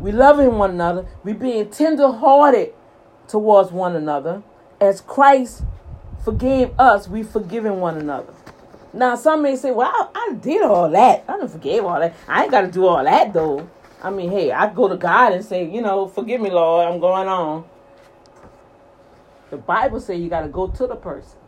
[0.00, 1.06] we loving one another.
[1.22, 2.72] We being tender-hearted
[3.28, 4.42] towards one another.
[4.80, 5.62] As Christ
[6.24, 8.32] forgave us, we forgiving one another.
[8.92, 11.24] Now, some may say, well, I, I did all that.
[11.28, 12.14] I didn't forgive all that.
[12.26, 13.68] I ain't got to do all that, though.
[14.02, 17.00] I mean, hey, I go to God and say, you know, forgive me, Lord, I'm
[17.00, 17.64] going on.
[19.50, 21.38] The Bible says you got to go to the person.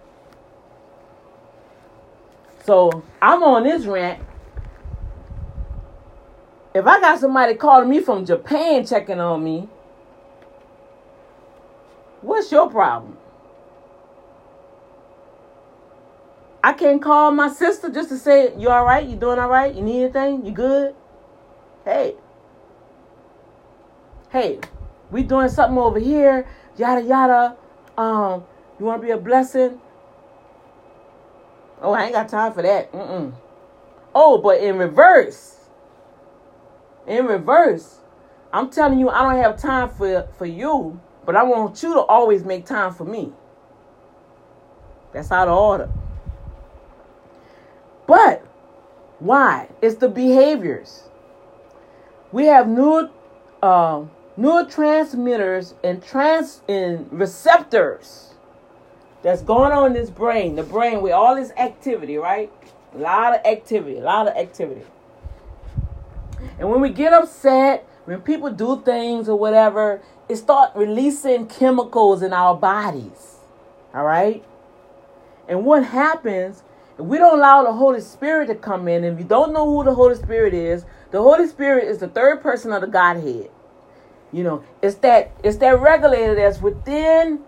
[2.65, 4.23] So I'm on this rant
[6.75, 9.69] if I got somebody calling me from Japan checking on me,
[12.23, 13.19] what's your problem?
[16.65, 19.07] I can't call my sister just to say, You all right?
[19.07, 19.75] You doing all right?
[19.75, 20.47] You need anything?
[20.47, 20.95] You good?
[21.85, 22.15] Hey.
[24.31, 24.61] Hey,
[25.11, 26.47] we doing something over here,
[26.79, 27.57] yada yada.
[27.99, 28.45] Um,
[28.79, 29.81] you wanna be a blessing?
[31.83, 32.93] Oh, I ain't got time for that.
[32.93, 33.35] Mm-mm.
[34.15, 35.57] Oh, but in reverse,
[37.07, 37.99] in reverse,
[38.53, 42.01] I'm telling you, I don't have time for, for you, but I want you to
[42.01, 43.33] always make time for me.
[45.13, 45.91] That's out of order.
[48.07, 48.45] But
[49.19, 49.69] why?
[49.81, 51.05] It's the behaviors.
[52.33, 53.11] We have new
[53.63, 54.05] uh,
[54.39, 58.35] neurotransmitters and trans and receptors
[59.23, 62.51] that's going on in this brain, the brain with all this activity, right?
[62.95, 64.83] A lot of activity, a lot of activity.
[66.59, 72.23] And when we get upset, when people do things or whatever, it start releasing chemicals
[72.23, 73.37] in our bodies.
[73.95, 74.45] All right?
[75.47, 76.63] And what happens
[76.99, 79.05] if we don't allow the Holy Spirit to come in?
[79.05, 82.43] If you don't know who the Holy Spirit is, the Holy Spirit is the third
[82.43, 83.51] person of the Godhead.
[84.33, 87.41] You know, it's that it's that regulator that's within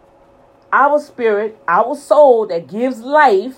[0.72, 3.56] our spirit, our soul that gives life,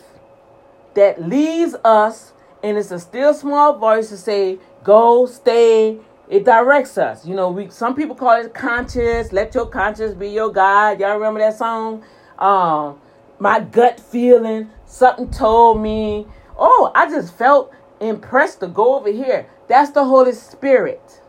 [0.94, 2.32] that leads us,
[2.62, 5.98] and it's a still small voice to say, go, stay.
[6.28, 7.24] It directs us.
[7.24, 9.32] You know, we some people call it conscious.
[9.32, 11.00] Let your conscience be your guide.
[11.00, 12.04] Y'all remember that song?
[12.38, 13.00] Um,
[13.38, 16.26] my gut feeling, something told me,
[16.56, 19.46] oh, I just felt impressed to go over here.
[19.68, 21.20] That's the Holy Spirit.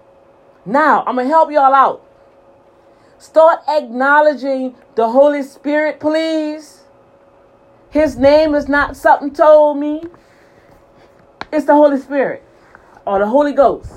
[0.66, 2.04] Now, I'm going to help y'all out.
[3.20, 6.84] Start acknowledging the Holy Spirit, please.
[7.90, 10.04] His name is not something told me.
[11.52, 12.44] It's the Holy Spirit
[13.06, 13.92] or the Holy Ghost.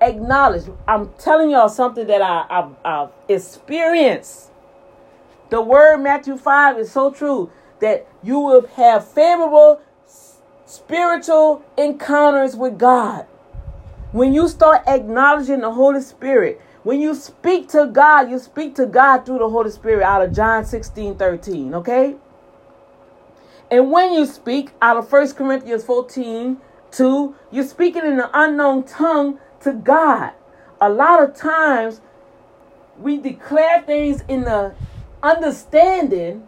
[0.00, 0.64] Acknowledge.
[0.86, 4.50] I'm telling y'all something that I, I've, I've experienced.
[5.48, 7.50] The word Matthew 5 is so true
[7.80, 9.80] that you will have favorable
[10.66, 13.26] spiritual encounters with God.
[14.12, 18.86] When you start acknowledging the Holy Spirit, when you speak to God, you speak to
[18.86, 22.16] God through the Holy Spirit out of John 16 13, okay?
[23.70, 26.58] And when you speak out of 1 Corinthians 14
[26.92, 30.32] 2, you're speaking in an unknown tongue to God.
[30.80, 32.00] A lot of times
[32.98, 34.74] we declare things in the
[35.22, 36.46] understanding,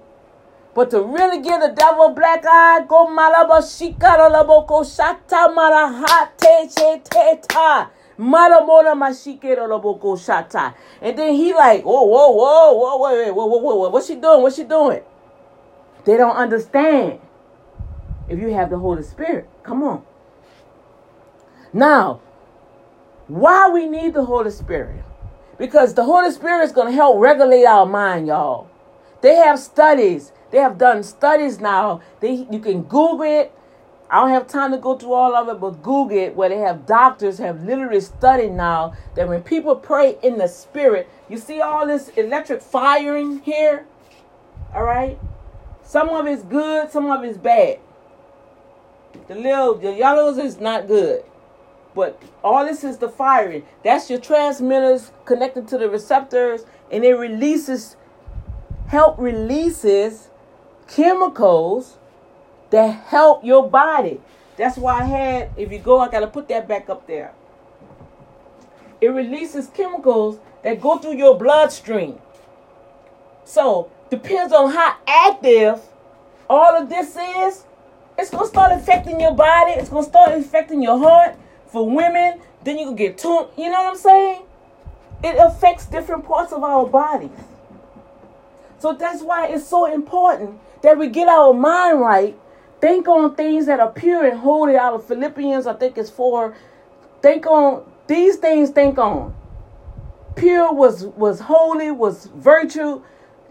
[0.78, 7.88] but to really give the devil black eye, go malaba shikara laboko shata marahate cheteta.
[8.16, 10.74] Maramona mashikero laboko shata.
[11.02, 13.88] And then he like, oh, whoa, whoa, whoa, whoa, wait, wait, whoa, whoa, whoa, whoa,
[13.88, 14.40] what's she doing?
[14.40, 15.00] What's she doing?
[16.04, 17.18] They don't understand
[18.28, 19.50] if you have the Holy Spirit.
[19.64, 20.04] Come on.
[21.72, 22.20] Now,
[23.26, 25.02] why we need the Holy Spirit?
[25.58, 28.70] Because the Holy Spirit is going to help regulate our mind, y'all.
[29.22, 30.30] They have studies.
[30.50, 32.00] They have done studies now.
[32.20, 33.52] They you can Google it.
[34.10, 36.58] I don't have time to go through all of it, but Google it where they
[36.58, 41.60] have doctors have literally studied now that when people pray in the spirit, you see
[41.60, 43.86] all this electric firing here?
[44.74, 45.18] All right?
[45.82, 47.80] Some of it's good, some of it's bad.
[49.26, 51.24] The little the yellows is not good.
[51.94, 53.64] But all this is the firing.
[53.82, 57.96] That's your transmitters connected to the receptors, and it releases,
[58.86, 60.30] help releases
[60.88, 61.96] chemicals
[62.70, 64.20] that help your body.
[64.56, 67.32] That's why I had, if you go, I got to put that back up there.
[69.00, 72.18] It releases chemicals that go through your bloodstream.
[73.44, 75.80] So, depends on how active
[76.50, 77.64] all of this is.
[78.18, 79.72] It's going to start affecting your body.
[79.72, 81.36] It's going to start affecting your heart
[81.68, 83.48] for women, then you can get tuned.
[83.56, 84.42] You know what I'm saying?
[85.22, 87.30] It affects different parts of our bodies.
[88.78, 92.38] So that's why it's so important that we get our mind right.
[92.80, 96.54] Think on things that are pure and holy out of Philippians, I think it's four.
[97.22, 99.34] Think on these things, think on.
[100.36, 103.02] Pure was was holy, was virtue,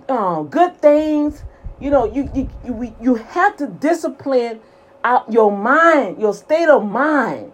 [0.08, 1.44] um, good things.
[1.82, 4.62] You know, you you you, you have to discipline
[5.04, 7.52] out your mind, your state of mind.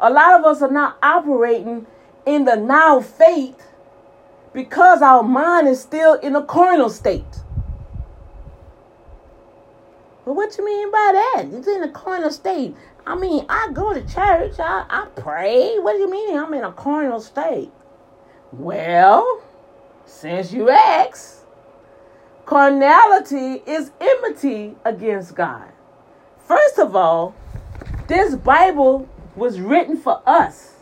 [0.00, 1.86] A lot of us are not operating
[2.26, 3.68] in the now faith
[4.52, 7.42] because our mind is still in a carnal state.
[10.24, 11.44] But what you mean by that?
[11.52, 12.76] It's in a carnal state.
[13.06, 15.78] I mean, I go to church, I, I pray.
[15.78, 17.72] What do you mean I'm in a carnal state?
[18.52, 19.42] Well,
[20.06, 21.44] since you ask,
[22.46, 25.72] carnality is enmity against God.
[26.38, 27.34] First of all,
[28.06, 30.74] this Bible was written for us,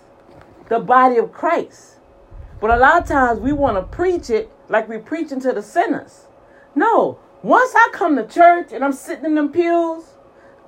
[0.68, 1.96] the body of Christ.
[2.60, 5.62] But a lot of times we want to preach it like we're preaching to the
[5.62, 6.26] sinners.
[6.74, 10.04] No, once I come to church and I'm sitting in them pews,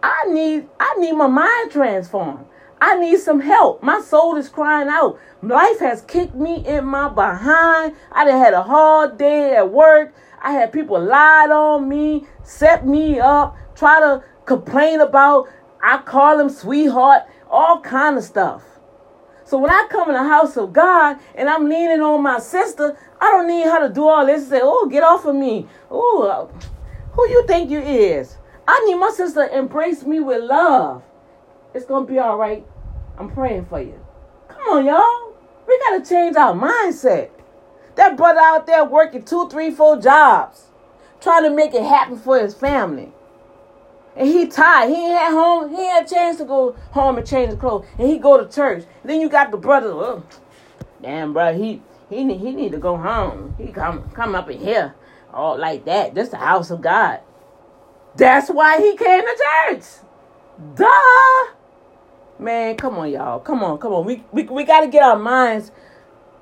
[0.02, 2.46] I need I need my mind transformed.
[2.80, 3.82] I need some help.
[3.82, 5.18] My soul is crying out.
[5.42, 7.94] Life has kicked me in my behind.
[8.10, 10.12] I done had a hard day at work.
[10.42, 15.48] I had people lied on me, set me up, try to complain about.
[15.80, 18.64] I call them sweetheart all kind of stuff.
[19.52, 22.96] So when I come in the house of God and I'm leaning on my sister,
[23.20, 25.66] I don't need her to do all this and say, oh, get off of me.
[25.90, 26.50] Oh,
[27.12, 28.38] who you think you is?
[28.66, 31.02] I need my sister to embrace me with love.
[31.74, 32.64] It's going to be all right.
[33.18, 34.02] I'm praying for you.
[34.48, 35.34] Come on, y'all.
[35.68, 37.28] We got to change our mindset.
[37.96, 40.68] That brother out there working two, three, four jobs,
[41.20, 43.12] trying to make it happen for his family.
[44.16, 44.90] And he tired.
[44.90, 45.70] He ain't had home.
[45.70, 47.86] He had a chance to go home and change his clothes.
[47.98, 48.84] And he go to church.
[49.04, 49.88] Then you got the brother.
[49.88, 50.22] Oh,
[51.00, 51.54] damn, bro.
[51.54, 53.54] He he need he need to go home.
[53.58, 54.94] He come come up in here
[55.32, 56.14] all like that.
[56.14, 57.20] This the house of God.
[58.16, 59.84] That's why he came to church.
[60.76, 61.54] Duh.
[62.38, 63.40] Man, come on, y'all.
[63.40, 64.04] Come on, come on.
[64.04, 65.70] We we, we got to get our minds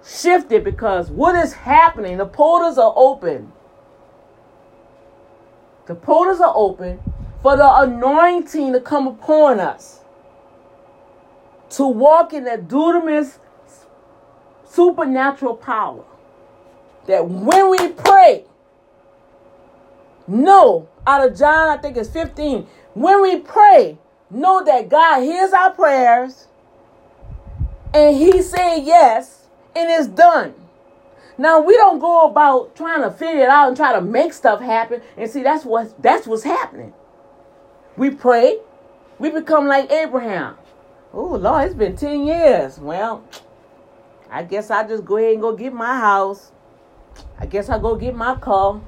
[0.04, 2.16] shifted because what is happening?
[2.16, 3.52] The portals are open.
[5.86, 7.00] The portals are open
[7.42, 10.00] for the anointing to come upon us.
[11.70, 13.38] To walk in that dunamis
[14.66, 16.04] supernatural power.
[17.06, 18.44] That when we pray,
[20.26, 23.98] know out of John, I think it's 15, when we pray,
[24.30, 26.46] know that God hears our prayers
[27.94, 30.54] and He said yes and it's done.
[31.38, 34.60] Now we don't go about trying to figure it out and try to make stuff
[34.60, 35.00] happen.
[35.16, 36.92] And see, that's what that's what's happening.
[38.00, 38.56] We pray,
[39.18, 40.56] we become like Abraham.
[41.12, 42.78] Oh Lord, it's been 10 years.
[42.78, 43.22] Well,
[44.30, 46.50] I guess I just go ahead and go get my house.
[47.38, 48.80] I guess I go get my car.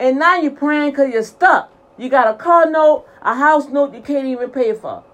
[0.00, 1.70] And now you're praying because you're stuck.
[1.98, 5.04] You got a car note, a house note you can't even pay for.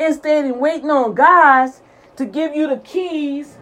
[0.00, 1.82] Instead of waiting on guys
[2.16, 3.54] to give you the keys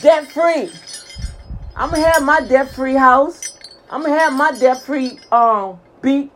[0.00, 0.72] debt free.
[1.76, 3.56] I'm gonna have my debt free house.
[3.88, 6.32] I'm gonna have my debt free um beat.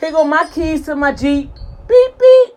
[0.00, 1.50] Here go my keys to my Jeep.
[1.88, 2.54] Beep beep.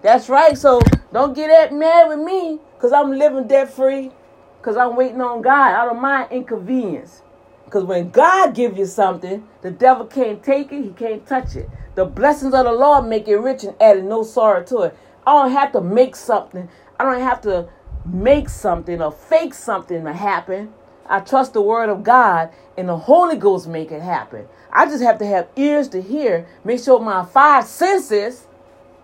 [0.00, 0.56] That's right.
[0.56, 0.80] So
[1.12, 4.10] don't get that mad with me because I'm living debt free.
[4.58, 5.74] Because I'm waiting on God.
[5.74, 7.22] I don't mind inconvenience.
[7.64, 11.68] Because when God gives you something, the devil can't take it, he can't touch it.
[11.94, 14.96] The blessings of the Lord make it rich and added no sorrow to it.
[15.26, 16.68] I don't have to make something.
[16.98, 17.68] I don't have to
[18.06, 20.72] make something or fake something to happen.
[21.06, 24.46] I trust the word of God and the Holy Ghost make it happen.
[24.72, 28.46] I just have to have ears to hear, make sure my five senses,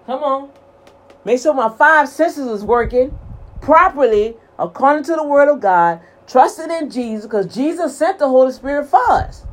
[0.06, 0.50] come on,
[1.24, 3.16] make sure my five senses is working
[3.60, 8.52] properly according to the word of God, trusting in Jesus because Jesus sent the Holy
[8.52, 9.44] Spirit for us.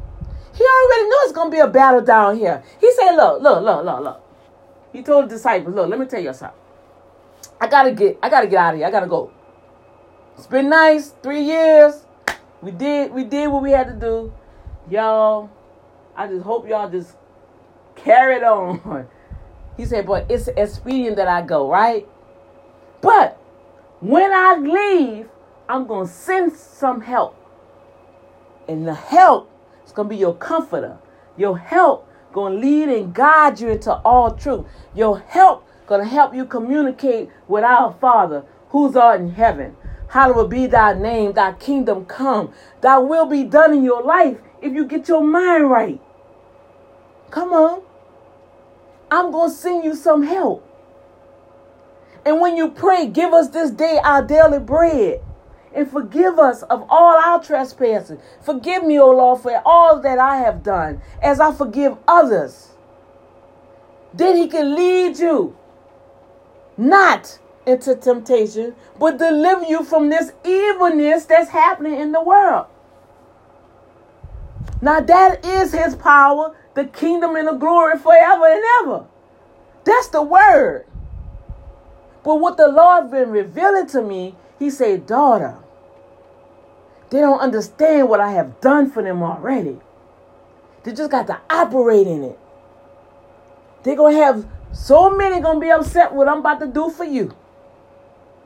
[0.55, 2.63] He already knew it's going to be a battle down here.
[2.79, 4.21] He said, look, look, look, look, look.
[4.93, 6.57] He told the disciples, look, let me tell you something.
[7.59, 8.87] I gotta get, I gotta get out of here.
[8.87, 9.31] I gotta go.
[10.37, 12.05] It's been nice, three years.
[12.61, 14.33] We did, we did what we had to do,
[14.89, 15.49] y'all.
[16.15, 17.15] I just hope y'all just
[17.95, 19.07] carry it on.
[19.77, 22.07] He said, but it's expedient that I go, right?
[23.01, 23.37] But
[23.99, 25.27] when I leave,
[25.67, 27.35] I'm gonna send some help,
[28.69, 29.51] and the help
[29.85, 30.97] is gonna be your comforter.
[31.37, 34.65] Your help gonna lead and guide you into all truth.
[34.93, 39.75] Your help gonna help you communicate with our Father who's art in heaven.
[40.09, 42.53] Hallowed be thy name, thy kingdom come.
[42.81, 45.99] Thy will be done in your life if you get your mind right.
[47.35, 47.81] Come on.
[49.11, 50.65] I'm going to send you some help.
[52.25, 55.21] And when you pray, give us this day our daily bread.
[55.73, 58.19] And forgive us of all our trespasses.
[58.41, 62.71] Forgive me, O Lord, for all that I have done, as I forgive others.
[64.13, 65.57] Then he can lead you
[66.77, 72.67] not into temptation, but deliver you from this evilness that's happening in the world.
[74.81, 79.05] Now, that is his power, the kingdom and the glory forever and ever.
[79.83, 80.85] That's the word.
[82.23, 85.57] But what the Lord been revealing to me, he said, daughter,
[87.09, 89.77] they don't understand what I have done for them already.
[90.83, 92.39] They just got to operate in it.
[93.83, 97.35] They're to have so many to be upset what I'm about to do for you.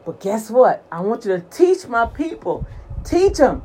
[0.06, 0.84] But guess what?
[0.92, 2.68] I want you to teach my people.
[3.04, 3.64] Teach them.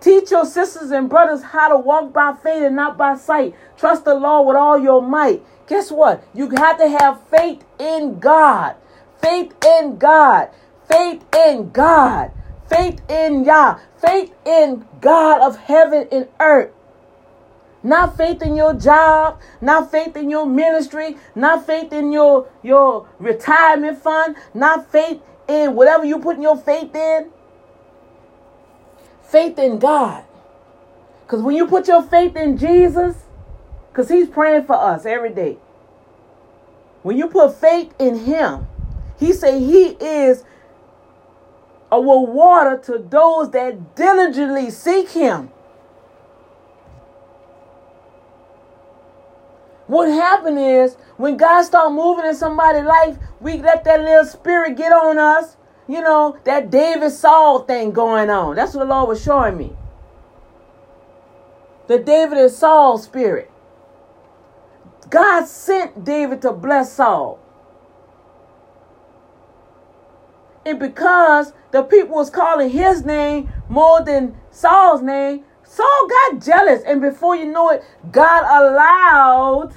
[0.00, 3.54] Teach your sisters and brothers how to walk by faith and not by sight.
[3.76, 5.42] Trust the Lord with all your might.
[5.66, 6.24] Guess what?
[6.34, 8.76] You have to have faith in God.
[9.20, 10.50] Faith in God.
[10.88, 12.30] Faith in God.
[12.68, 13.78] Faith in Yah.
[14.00, 16.72] Faith in God of heaven and earth.
[17.82, 23.08] Not faith in your job, not faith in your ministry, not faith in your, your
[23.18, 27.30] retirement fund, not faith in whatever you put your faith in.
[29.28, 30.24] Faith in God.
[31.22, 33.14] Because when you put your faith in Jesus,
[33.92, 35.58] because he's praying for us every day.
[37.02, 38.66] When you put faith in him,
[39.18, 40.44] he say he is
[41.92, 45.50] a rewarder to those that diligently seek him.
[49.86, 54.76] What happened is when God start moving in somebody's life, we let that little spirit
[54.76, 55.56] get on us.
[55.88, 58.56] You know, that David Saul thing going on.
[58.56, 59.72] That's what the Lord was showing me.
[61.86, 63.50] The David and Saul spirit.
[65.08, 67.38] God sent David to bless Saul.
[70.66, 76.82] And because the people was calling his name more than Saul's name, Saul got jealous.
[76.84, 77.82] And before you know it,
[78.12, 79.74] God allowed,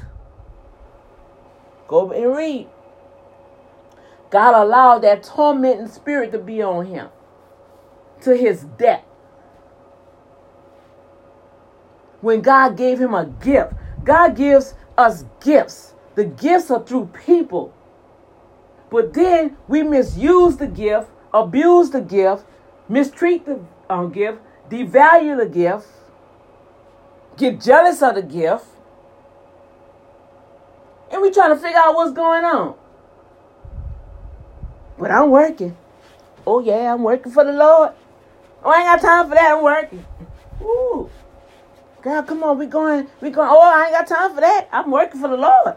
[1.87, 2.67] go and read.
[4.31, 7.09] God allowed that tormenting spirit to be on him
[8.21, 9.03] to his death.
[12.21, 13.73] When God gave him a gift,
[14.03, 15.93] God gives us gifts.
[16.15, 17.73] The gifts are through people.
[18.89, 22.45] But then we misuse the gift, abuse the gift,
[22.87, 23.59] mistreat the
[23.89, 25.87] um, gift, devalue the gift,
[27.37, 28.65] get jealous of the gift,
[31.11, 32.75] and we trying to figure out what's going on.
[35.01, 35.75] But I'm working.
[36.45, 37.93] Oh yeah, I'm working for the Lord.
[38.63, 39.51] Oh, I ain't got time for that.
[39.57, 40.05] I'm working.
[40.61, 41.09] Ooh.
[42.03, 44.69] God, come on, we going, we going, oh, I ain't got time for that.
[44.71, 45.75] I'm working for the Lord.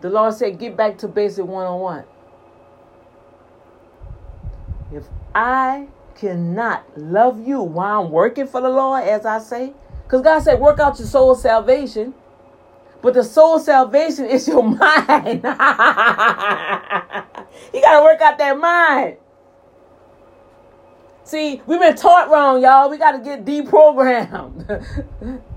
[0.00, 2.04] The Lord said, get back to basic one on one.
[4.92, 5.04] If
[5.34, 9.72] I cannot love you while I'm working for the Lord, as I say,
[10.04, 12.14] because God said, work out your soul salvation.
[13.02, 15.36] But the soul salvation is your mind.
[15.36, 15.42] you
[17.82, 19.16] got to work out that mind.
[21.24, 22.90] See, we've been taught wrong, y'all.
[22.90, 24.84] We got to get deprogrammed.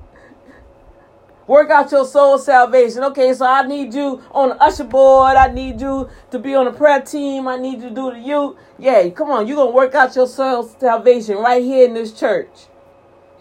[1.48, 3.04] Work out your soul salvation.
[3.04, 5.36] Okay, so I need you on the usher board.
[5.36, 7.48] I need you to be on the prayer team.
[7.48, 8.56] I need you to do the youth.
[8.80, 9.48] Yeah, come on.
[9.48, 12.68] You're going to work out your soul salvation right here in this church.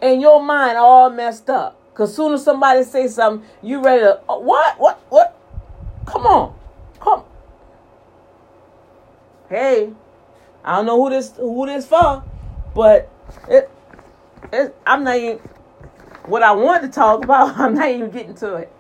[0.01, 1.79] And your mind all messed up.
[1.93, 4.79] Because soon as somebody say something, you ready to, oh, what?
[4.79, 5.01] What?
[5.11, 5.39] What?
[6.07, 6.55] Come on.
[7.01, 7.25] Come.
[9.49, 9.93] Hey,
[10.65, 12.25] I don't know who this who this for,
[12.75, 13.11] but
[13.49, 13.71] it,
[14.53, 15.39] it I'm not even
[16.27, 18.73] what I wanted to talk about, I'm not even getting to it.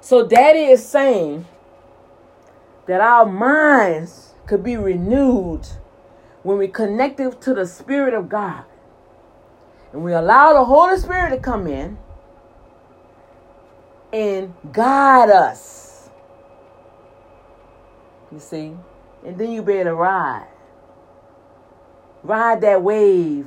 [0.00, 1.46] So, Daddy is saying
[2.86, 5.66] that our minds could be renewed
[6.44, 8.64] when we connect it to the Spirit of God.
[9.92, 11.98] And we allow the Holy Spirit to come in
[14.12, 16.10] and guide us.
[18.32, 18.76] You see?
[19.24, 20.48] And then you be able to ride.
[22.22, 23.46] Ride that wave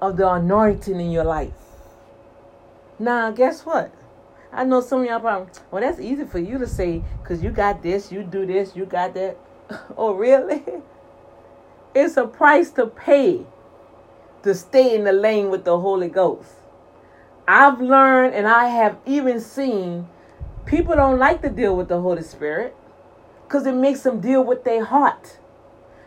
[0.00, 1.52] of the anointing in your life.
[2.98, 3.92] Now, guess what?
[4.52, 7.50] I know some of y'all probably, well, that's easy for you to say because you
[7.50, 9.36] got this, you do this, you got that.
[9.96, 10.62] oh, really?
[11.94, 13.44] It's a price to pay
[14.42, 16.50] to stay in the lane with the Holy Ghost.
[17.46, 20.08] I've learned and I have even seen
[20.66, 22.76] people don't like to deal with the Holy Spirit
[23.44, 25.38] because it makes them deal with their heart.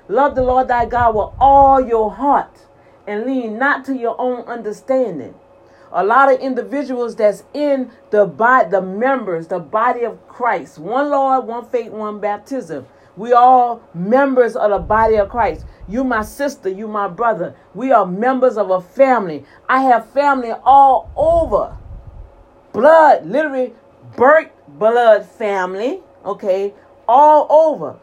[0.08, 2.68] Love the Lord thy God with all your heart
[3.08, 5.34] and lean not to your own understanding.
[5.92, 11.10] A lot of individuals that's in the body, the members, the body of Christ, one
[11.10, 12.86] Lord, one faith, one baptism.
[13.18, 15.66] We all members of the body of Christ.
[15.92, 17.54] You my sister, you my brother.
[17.74, 19.44] We are members of a family.
[19.68, 21.78] I have family all over.
[22.72, 23.74] Blood, literally
[24.16, 26.74] birth blood family, okay?
[27.10, 28.00] All over.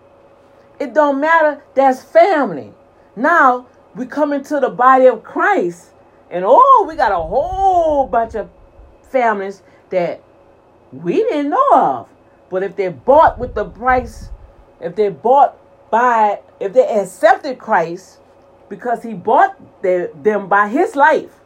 [0.78, 2.74] It don't matter, that's family.
[3.16, 5.92] Now, we come into the body of Christ,
[6.30, 8.50] and oh, we got a whole bunch of
[9.10, 10.22] families that
[10.92, 12.08] we didn't know of.
[12.50, 14.28] But if they're bought with the price,
[14.78, 15.58] if they're bought
[15.90, 18.18] by, if they accepted Christ
[18.68, 21.40] because he bought them by his life,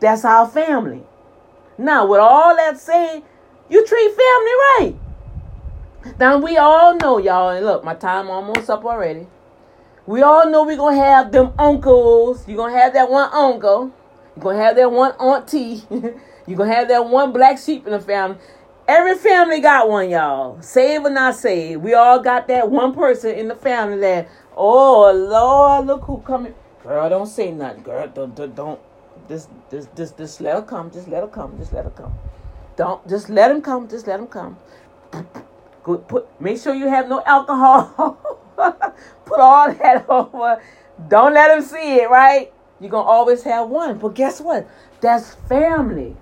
[0.00, 1.02] that's our family.
[1.76, 3.22] Now, with all that said,
[3.68, 4.94] you treat family right.
[6.18, 9.26] Now, we all know, y'all, and look, my time almost up already.
[10.06, 12.48] We all know we're to have them uncles.
[12.48, 13.92] You're to have that one uncle.
[14.36, 15.82] You're to have that one auntie.
[16.46, 18.38] You're to have that one black sheep in the family.
[18.88, 20.62] Every family got one, y'all.
[20.62, 21.82] Save or not save.
[21.82, 26.54] We all got that one person in the family that, oh, Lord, look who coming.
[26.82, 27.82] Girl, don't say nothing.
[27.82, 28.80] Girl, don't, don't, don't.
[29.28, 30.90] Just, just, just, just let her come.
[30.90, 31.58] Just let her come.
[31.58, 32.14] Just let her come.
[32.76, 33.88] Don't, just let him come.
[33.88, 34.56] Just let him come.
[35.82, 36.08] Good.
[36.08, 38.18] Put, make sure you have no alcohol.
[39.26, 40.62] Put all that over.
[41.08, 42.50] Don't let them see it, right?
[42.80, 43.98] You're to always have one.
[43.98, 44.66] But guess what?
[45.02, 46.16] That's family.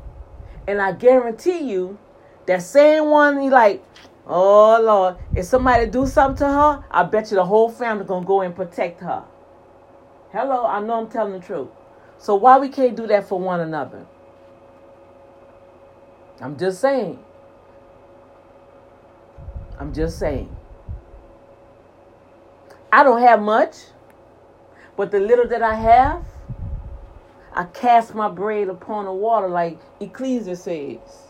[0.66, 1.98] And I guarantee you,
[2.46, 3.84] that same one, you like,
[4.26, 8.22] oh Lord, if somebody do something to her, I bet you the whole family to
[8.24, 9.24] go and protect her.
[10.32, 11.68] Hello, I know I'm telling the truth.
[12.18, 14.06] So why we can't do that for one another?
[16.40, 17.18] I'm just saying.
[19.78, 20.54] I'm just saying.
[22.92, 23.76] I don't have much,
[24.96, 26.24] but the little that I have,
[27.52, 31.25] I cast my bread upon the water, like Ecclesiastes says.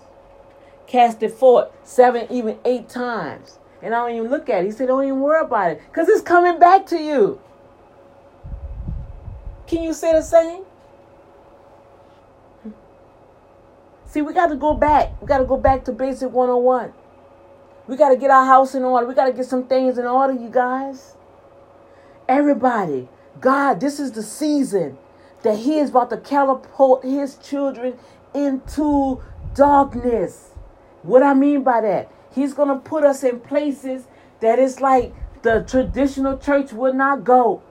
[0.87, 3.59] Cast it forth seven, even eight times.
[3.83, 4.67] And I don't even look at it.
[4.67, 5.83] He said, Don't even worry about it.
[5.89, 7.41] Because it's coming back to you.
[9.67, 10.63] Can you say the same?
[14.07, 15.21] See, we got to go back.
[15.21, 16.93] We got to go back to basic 101.
[17.89, 19.07] We got to get our house in order.
[19.07, 21.15] We got to get some things in order, you guys.
[22.29, 23.09] Everybody,
[23.41, 24.99] God, this is the season
[25.43, 27.99] that He is about to catapult His children
[28.35, 29.21] into
[29.55, 30.51] darkness.
[31.07, 34.05] What I mean by that, He's going to put us in places
[34.41, 37.63] that it's like the traditional church would not go.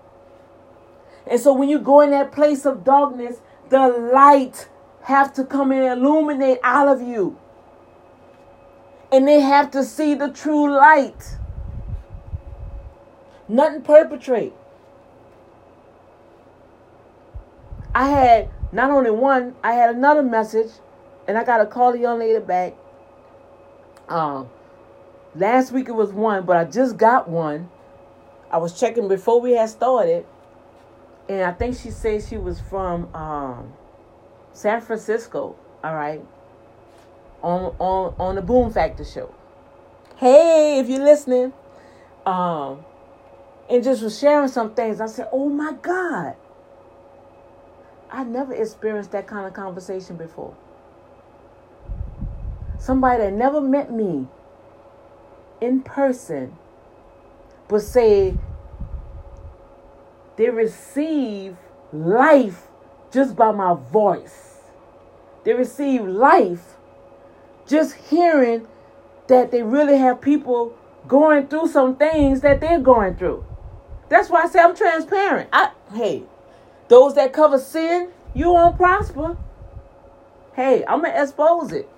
[1.27, 4.69] And so when you go in that place of darkness, the light
[5.03, 7.37] have to come and illuminate out of you.
[9.11, 11.37] And they have to see the true light.
[13.47, 14.53] Nothing perpetrate.
[17.93, 20.71] I had not only one, I had another message,
[21.27, 22.73] and I got to call the young lady back.
[24.07, 24.49] Um,
[25.35, 27.69] last week it was one, but I just got one.
[28.51, 30.25] I was checking before we had started,
[31.27, 33.73] and I think she said she was from um,
[34.53, 35.55] San Francisco.
[35.83, 36.23] All right,
[37.41, 39.33] on on on the Boom Factor show.
[40.17, 41.53] Hey, if you're listening,
[42.25, 42.85] um,
[43.69, 45.01] and just was sharing some things.
[45.01, 46.35] I said, "Oh my God."
[48.11, 50.55] I never experienced that kind of conversation before.
[52.85, 54.27] Somebody that never met me
[55.59, 56.55] in person,
[57.67, 58.37] but say
[60.35, 61.57] they receive
[61.91, 62.67] life
[63.11, 64.59] just by my voice.
[65.45, 66.75] They receive life
[67.65, 68.67] just hearing
[69.29, 70.77] that they really have people
[71.07, 73.43] going through some things that they're going through.
[74.09, 75.49] That's why I say I'm transparent.
[75.51, 76.21] I hey,
[76.87, 79.37] those that cover sin, you won't prosper.
[80.53, 81.89] Hey, I'm gonna expose it.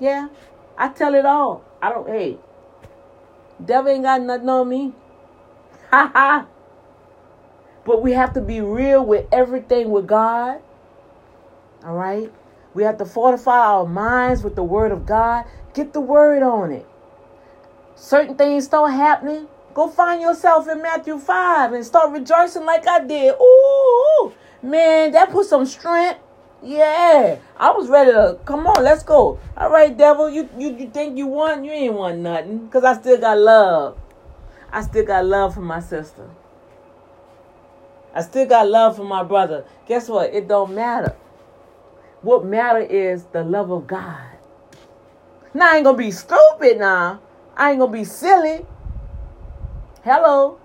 [0.00, 0.28] Yeah,
[0.76, 1.64] I tell it all.
[1.82, 2.08] I don't.
[2.08, 2.38] Hey,
[3.64, 4.92] devil ain't got nothing on me.
[5.90, 6.46] Ha ha.
[7.86, 10.60] But we have to be real with everything with God.
[11.82, 12.30] All right.
[12.74, 15.46] We have to fortify our minds with the word of God.
[15.72, 16.86] Get the word on it.
[17.94, 19.48] Certain things start happening.
[19.72, 23.34] Go find yourself in Matthew 5 and start rejoicing like I did.
[23.40, 24.32] Ooh,
[24.62, 26.20] man, that put some strength.
[26.62, 28.82] Yeah, I was ready to come on.
[28.82, 29.38] Let's go.
[29.56, 31.64] All right, devil, you you, you think you won?
[31.64, 33.96] You ain't won nothing, cause I still got love.
[34.72, 36.28] I still got love for my sister.
[38.12, 39.64] I still got love for my brother.
[39.86, 40.34] Guess what?
[40.34, 41.14] It don't matter.
[42.22, 44.20] What matter is the love of God.
[45.54, 47.20] Now I ain't gonna be stupid now.
[47.56, 48.66] I ain't gonna be silly.
[50.02, 50.58] Hello.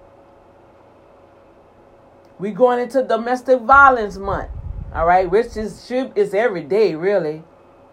[2.39, 4.49] We going into domestic violence month.
[4.93, 7.43] All right, which is should is every day, really.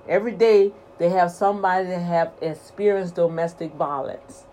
[0.07, 4.45] Every day they have somebody that have experienced domestic violence.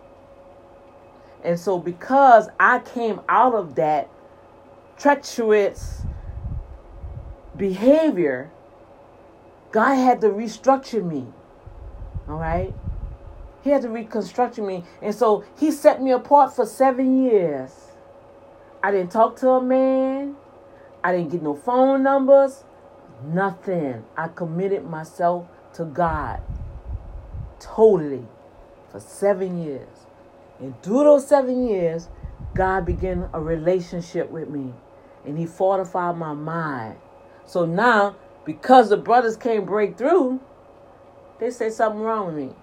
[1.43, 4.10] And so because I came out of that
[4.98, 6.04] treacherous
[7.58, 8.50] behavior,
[9.72, 11.28] God had to restructure me.
[12.30, 12.74] All right?
[13.62, 14.86] He had to reconstruct me.
[15.02, 17.74] And so he set me apart for seven years.
[18.82, 20.38] I didn't talk to a man.
[21.08, 22.66] I didn't get no phone numbers.
[23.24, 24.03] Nothing.
[24.18, 26.41] I committed myself to God
[27.62, 28.26] totally
[28.91, 29.88] for seven years.
[30.60, 32.10] And through those seven years,
[32.53, 34.74] God began a relationship with me.
[35.26, 36.97] And he fortified my mind.
[37.45, 40.41] So now, because the brothers can't break through,
[41.39, 42.53] they say something wrong with me.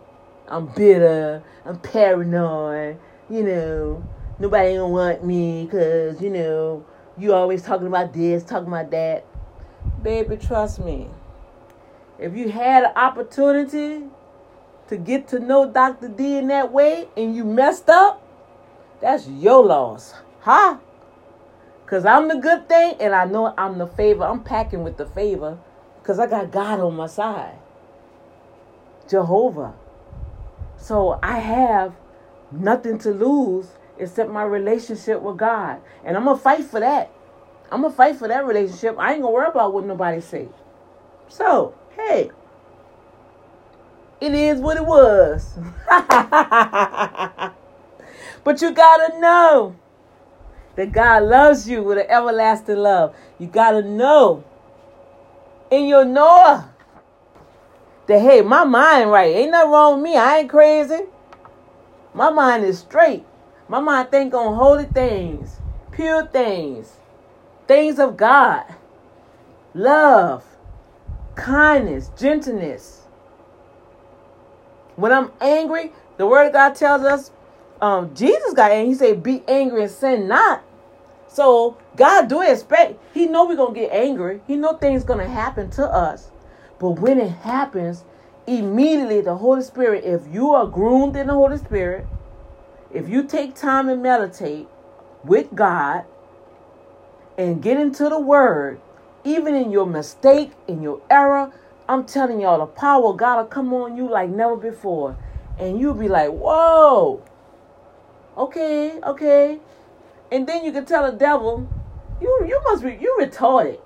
[0.48, 1.42] I'm bitter.
[1.64, 2.98] I'm paranoid.
[3.30, 4.04] You know,
[4.38, 6.84] nobody don't want me because, you know,
[7.18, 9.24] you always talking about this, talking about that.
[10.02, 11.08] Baby, trust me.
[12.18, 14.04] If you had an opportunity
[14.88, 16.08] to get to know Dr.
[16.08, 18.22] D in that way and you messed up,
[19.00, 20.14] that's your loss.
[20.40, 20.78] Huh?
[21.84, 24.24] Because I'm the good thing and I know I'm the favor.
[24.24, 25.58] I'm packing with the favor
[26.00, 27.58] because I got God on my side.
[29.08, 29.74] Jehovah.
[30.76, 31.94] So I have
[32.50, 33.68] nothing to lose
[33.98, 35.80] except my relationship with God.
[36.04, 37.10] And I'm going to fight for that.
[37.70, 38.96] I'm going to fight for that relationship.
[38.98, 40.48] I ain't going to worry about what nobody say.
[41.28, 42.30] So, hey,
[44.20, 45.58] it is what it was.
[48.44, 49.76] but you got to know
[50.76, 53.14] that God loves you with an everlasting love.
[53.38, 54.44] You got to know
[55.70, 56.70] in your Noah
[58.06, 59.34] that, hey, my mind right.
[59.34, 60.16] Ain't nothing wrong with me.
[60.16, 61.00] I ain't crazy.
[62.12, 63.24] My mind is straight.
[63.68, 65.60] My mind think on holy things,
[65.92, 66.98] pure things.
[67.66, 68.64] things of God,
[69.74, 70.44] love,
[71.34, 73.02] kindness, gentleness.
[74.96, 77.30] When I'm angry, the word of God tells us,
[77.80, 78.88] um, Jesus got angry.
[78.90, 80.62] He said, "Be angry and sin not."
[81.26, 82.94] So God do expect.
[83.12, 84.42] He know we're gonna get angry.
[84.46, 86.30] He know things gonna happen to us.
[86.78, 88.04] But when it happens,
[88.46, 92.06] immediately the Holy Spirit, if you are groomed in the Holy Spirit,
[92.94, 94.68] if you take time and meditate
[95.24, 96.04] with God
[97.36, 98.80] and get into the Word,
[99.24, 101.52] even in your mistake, in your error,
[101.88, 105.16] I'm telling y'all, the power of God will come on you like never before.
[105.58, 107.22] And you'll be like, whoa,
[108.36, 109.58] okay, okay.
[110.30, 111.68] And then you can tell the devil,
[112.20, 113.80] you you must be you retarded.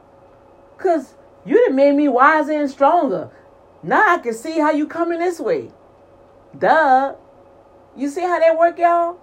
[0.77, 3.31] Cause you done made me wiser and stronger.
[3.83, 5.71] Now I can see how you coming this way.
[6.57, 7.15] Duh.
[7.99, 9.19] You see how that work, y'all?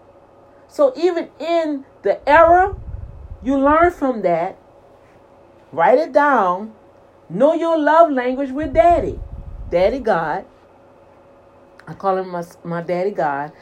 [0.67, 2.75] So even in the error,
[3.41, 4.57] you learn from that.
[5.71, 6.73] Write it down.
[7.29, 9.17] Know your love language with daddy.
[9.71, 10.45] Daddy God.
[11.87, 13.53] I call him my, my daddy God.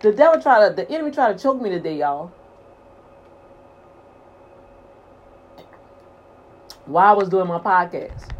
[0.00, 2.28] The devil tried to, the enemy tried to choke me today, y'all.
[6.86, 8.30] While I was doing my podcast.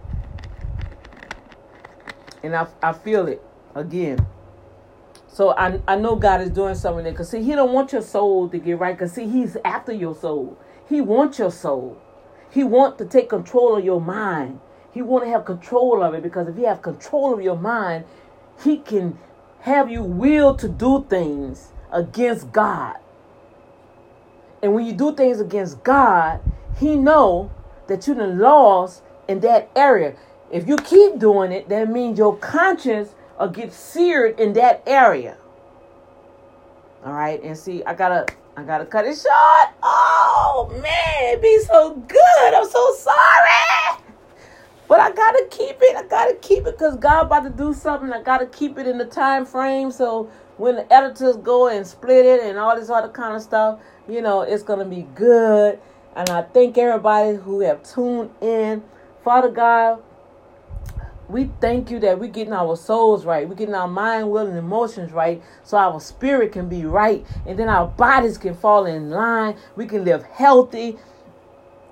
[2.45, 3.43] And I, I feel it
[3.75, 4.25] again.
[5.41, 7.15] So I, I know God is doing something there.
[7.15, 8.95] Because, see, He don't want your soul to get right.
[8.95, 10.59] Because, see, He's after your soul.
[10.87, 11.97] He wants your soul.
[12.51, 14.61] He wants to take control of your mind.
[14.93, 16.23] He want to have control of it.
[16.23, 18.05] Because if you have control of your mind,
[18.63, 19.19] He can
[19.61, 22.97] have you will to do things against God.
[24.63, 26.41] And when you do things against God,
[26.79, 27.51] He know
[27.87, 30.17] that you done lost in that area.
[30.51, 35.37] If you keep doing it, that means your conscience will get seared in that area.
[37.05, 38.27] All right, and see, I gotta,
[38.57, 39.75] I gotta cut it short.
[39.83, 42.55] Oh man, it be so good.
[42.55, 44.03] I'm so sorry,
[44.87, 45.97] but I gotta keep it.
[45.97, 48.13] I gotta keep it because God about to do something.
[48.13, 49.91] I gotta keep it in the time frame.
[49.91, 53.81] So when the editors go and split it and all this other kind of stuff,
[54.07, 55.79] you know, it's gonna be good.
[56.15, 58.83] And I thank everybody who have tuned in.
[59.25, 60.03] Father God,
[61.31, 63.49] we thank you that we're getting our souls right.
[63.49, 67.25] We're getting our mind, will, and emotions right so our spirit can be right.
[67.47, 69.57] And then our bodies can fall in line.
[69.77, 70.99] We can live healthy.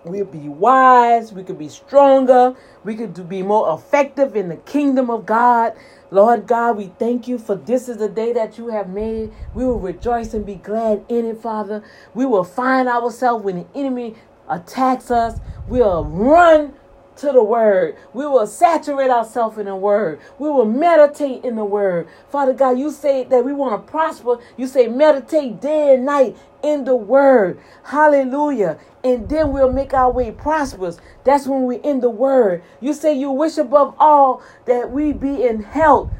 [0.05, 1.33] We'll be wise.
[1.33, 2.55] We could be stronger.
[2.85, 5.75] We could be more effective in the kingdom of God.
[6.11, 9.33] Lord God, we thank you for this is the day that you have made.
[9.55, 11.83] We will rejoice and be glad in it, Father.
[12.15, 14.15] We will find ourselves when the enemy
[14.49, 15.39] attacks us.
[15.69, 16.73] We'll run
[17.19, 17.97] to the word.
[18.15, 20.21] We will saturate ourselves in the word.
[20.39, 22.09] We will meditate in the word.
[22.31, 24.39] Father God, you say that we want to prosper.
[24.57, 27.61] You say meditate day and night in the word.
[27.85, 28.79] Hallelujah.
[29.05, 30.99] And then we'll make our way prosperous.
[31.25, 32.63] That's when we're in the word.
[32.81, 36.11] You say you wish above all that we be in health.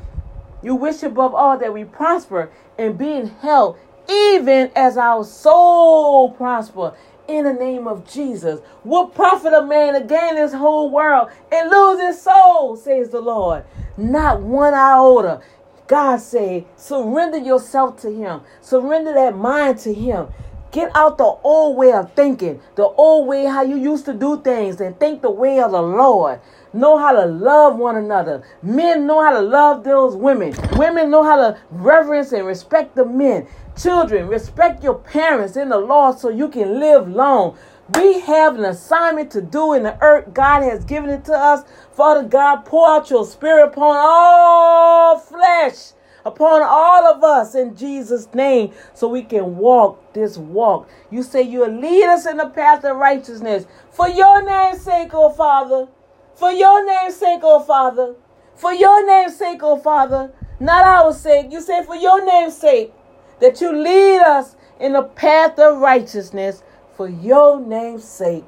[0.63, 3.79] You wish above all that we prosper and be in health,
[4.09, 6.95] even as our soul prosper
[7.29, 8.61] in the name of Jesus.
[8.83, 13.21] What profit a man to gain this whole world and lose his soul, says the
[13.21, 13.65] Lord.
[13.97, 15.43] Not one iota.
[15.87, 18.43] God say, surrender yourself to him.
[18.61, 20.29] Surrender that mind to him.
[20.71, 24.41] Get out the old way of thinking, the old way how you used to do
[24.43, 26.41] things, and think the way of the Lord.
[26.75, 28.43] Know how to love one another.
[28.63, 30.55] Men know how to love those women.
[30.77, 33.47] Women know how to reverence and respect the men.
[33.81, 37.57] Children, respect your parents in the Lord so you can live long.
[37.95, 40.35] We have an assignment to do in the earth.
[40.35, 41.65] God has given it to us.
[41.93, 45.93] Father God, pour out your spirit upon all flesh,
[46.25, 50.89] upon all of us in Jesus' name, so we can walk this walk.
[51.11, 55.31] You say you'll lead us in the path of righteousness for your name's sake, oh
[55.31, 55.89] Father.
[56.35, 58.15] For your name's sake, oh Father.
[58.55, 60.33] For your name's sake, oh Father.
[60.61, 61.53] Not our sake.
[61.53, 62.93] You say for your name's sake
[63.41, 66.63] that you lead us in the path of righteousness
[66.97, 68.45] for your name's sake.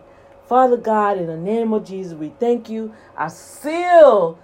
[0.48, 2.92] Father God, in the name of Jesus, we thank you.
[3.16, 4.38] I seal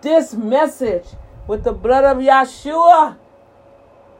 [0.00, 1.04] this message
[1.50, 3.16] with the blood of Yeshua.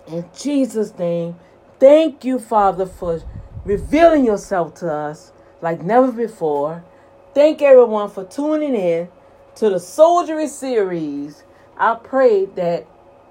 [0.09, 1.37] In Jesus' name,
[1.78, 3.22] thank you, Father, for
[3.64, 5.31] revealing yourself to us
[5.62, 6.83] like never before.
[7.33, 9.09] Thank everyone for tuning in
[9.55, 11.45] to the Soldiery series.
[11.78, 12.89] I pray that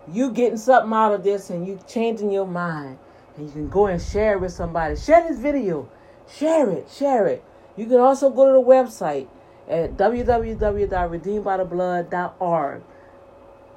[0.09, 2.97] you getting something out of this and you changing your mind.
[3.35, 4.95] And you can go and share it with somebody.
[4.95, 5.89] Share this video.
[6.37, 6.89] Share it.
[6.89, 7.43] Share it.
[7.75, 9.27] You can also go to the website
[9.67, 12.81] at www.redeemedbytheblood.org.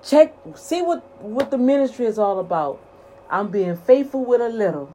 [0.04, 2.80] Check, see what, what the ministry is all about.
[3.30, 4.90] I'm being faithful with a little.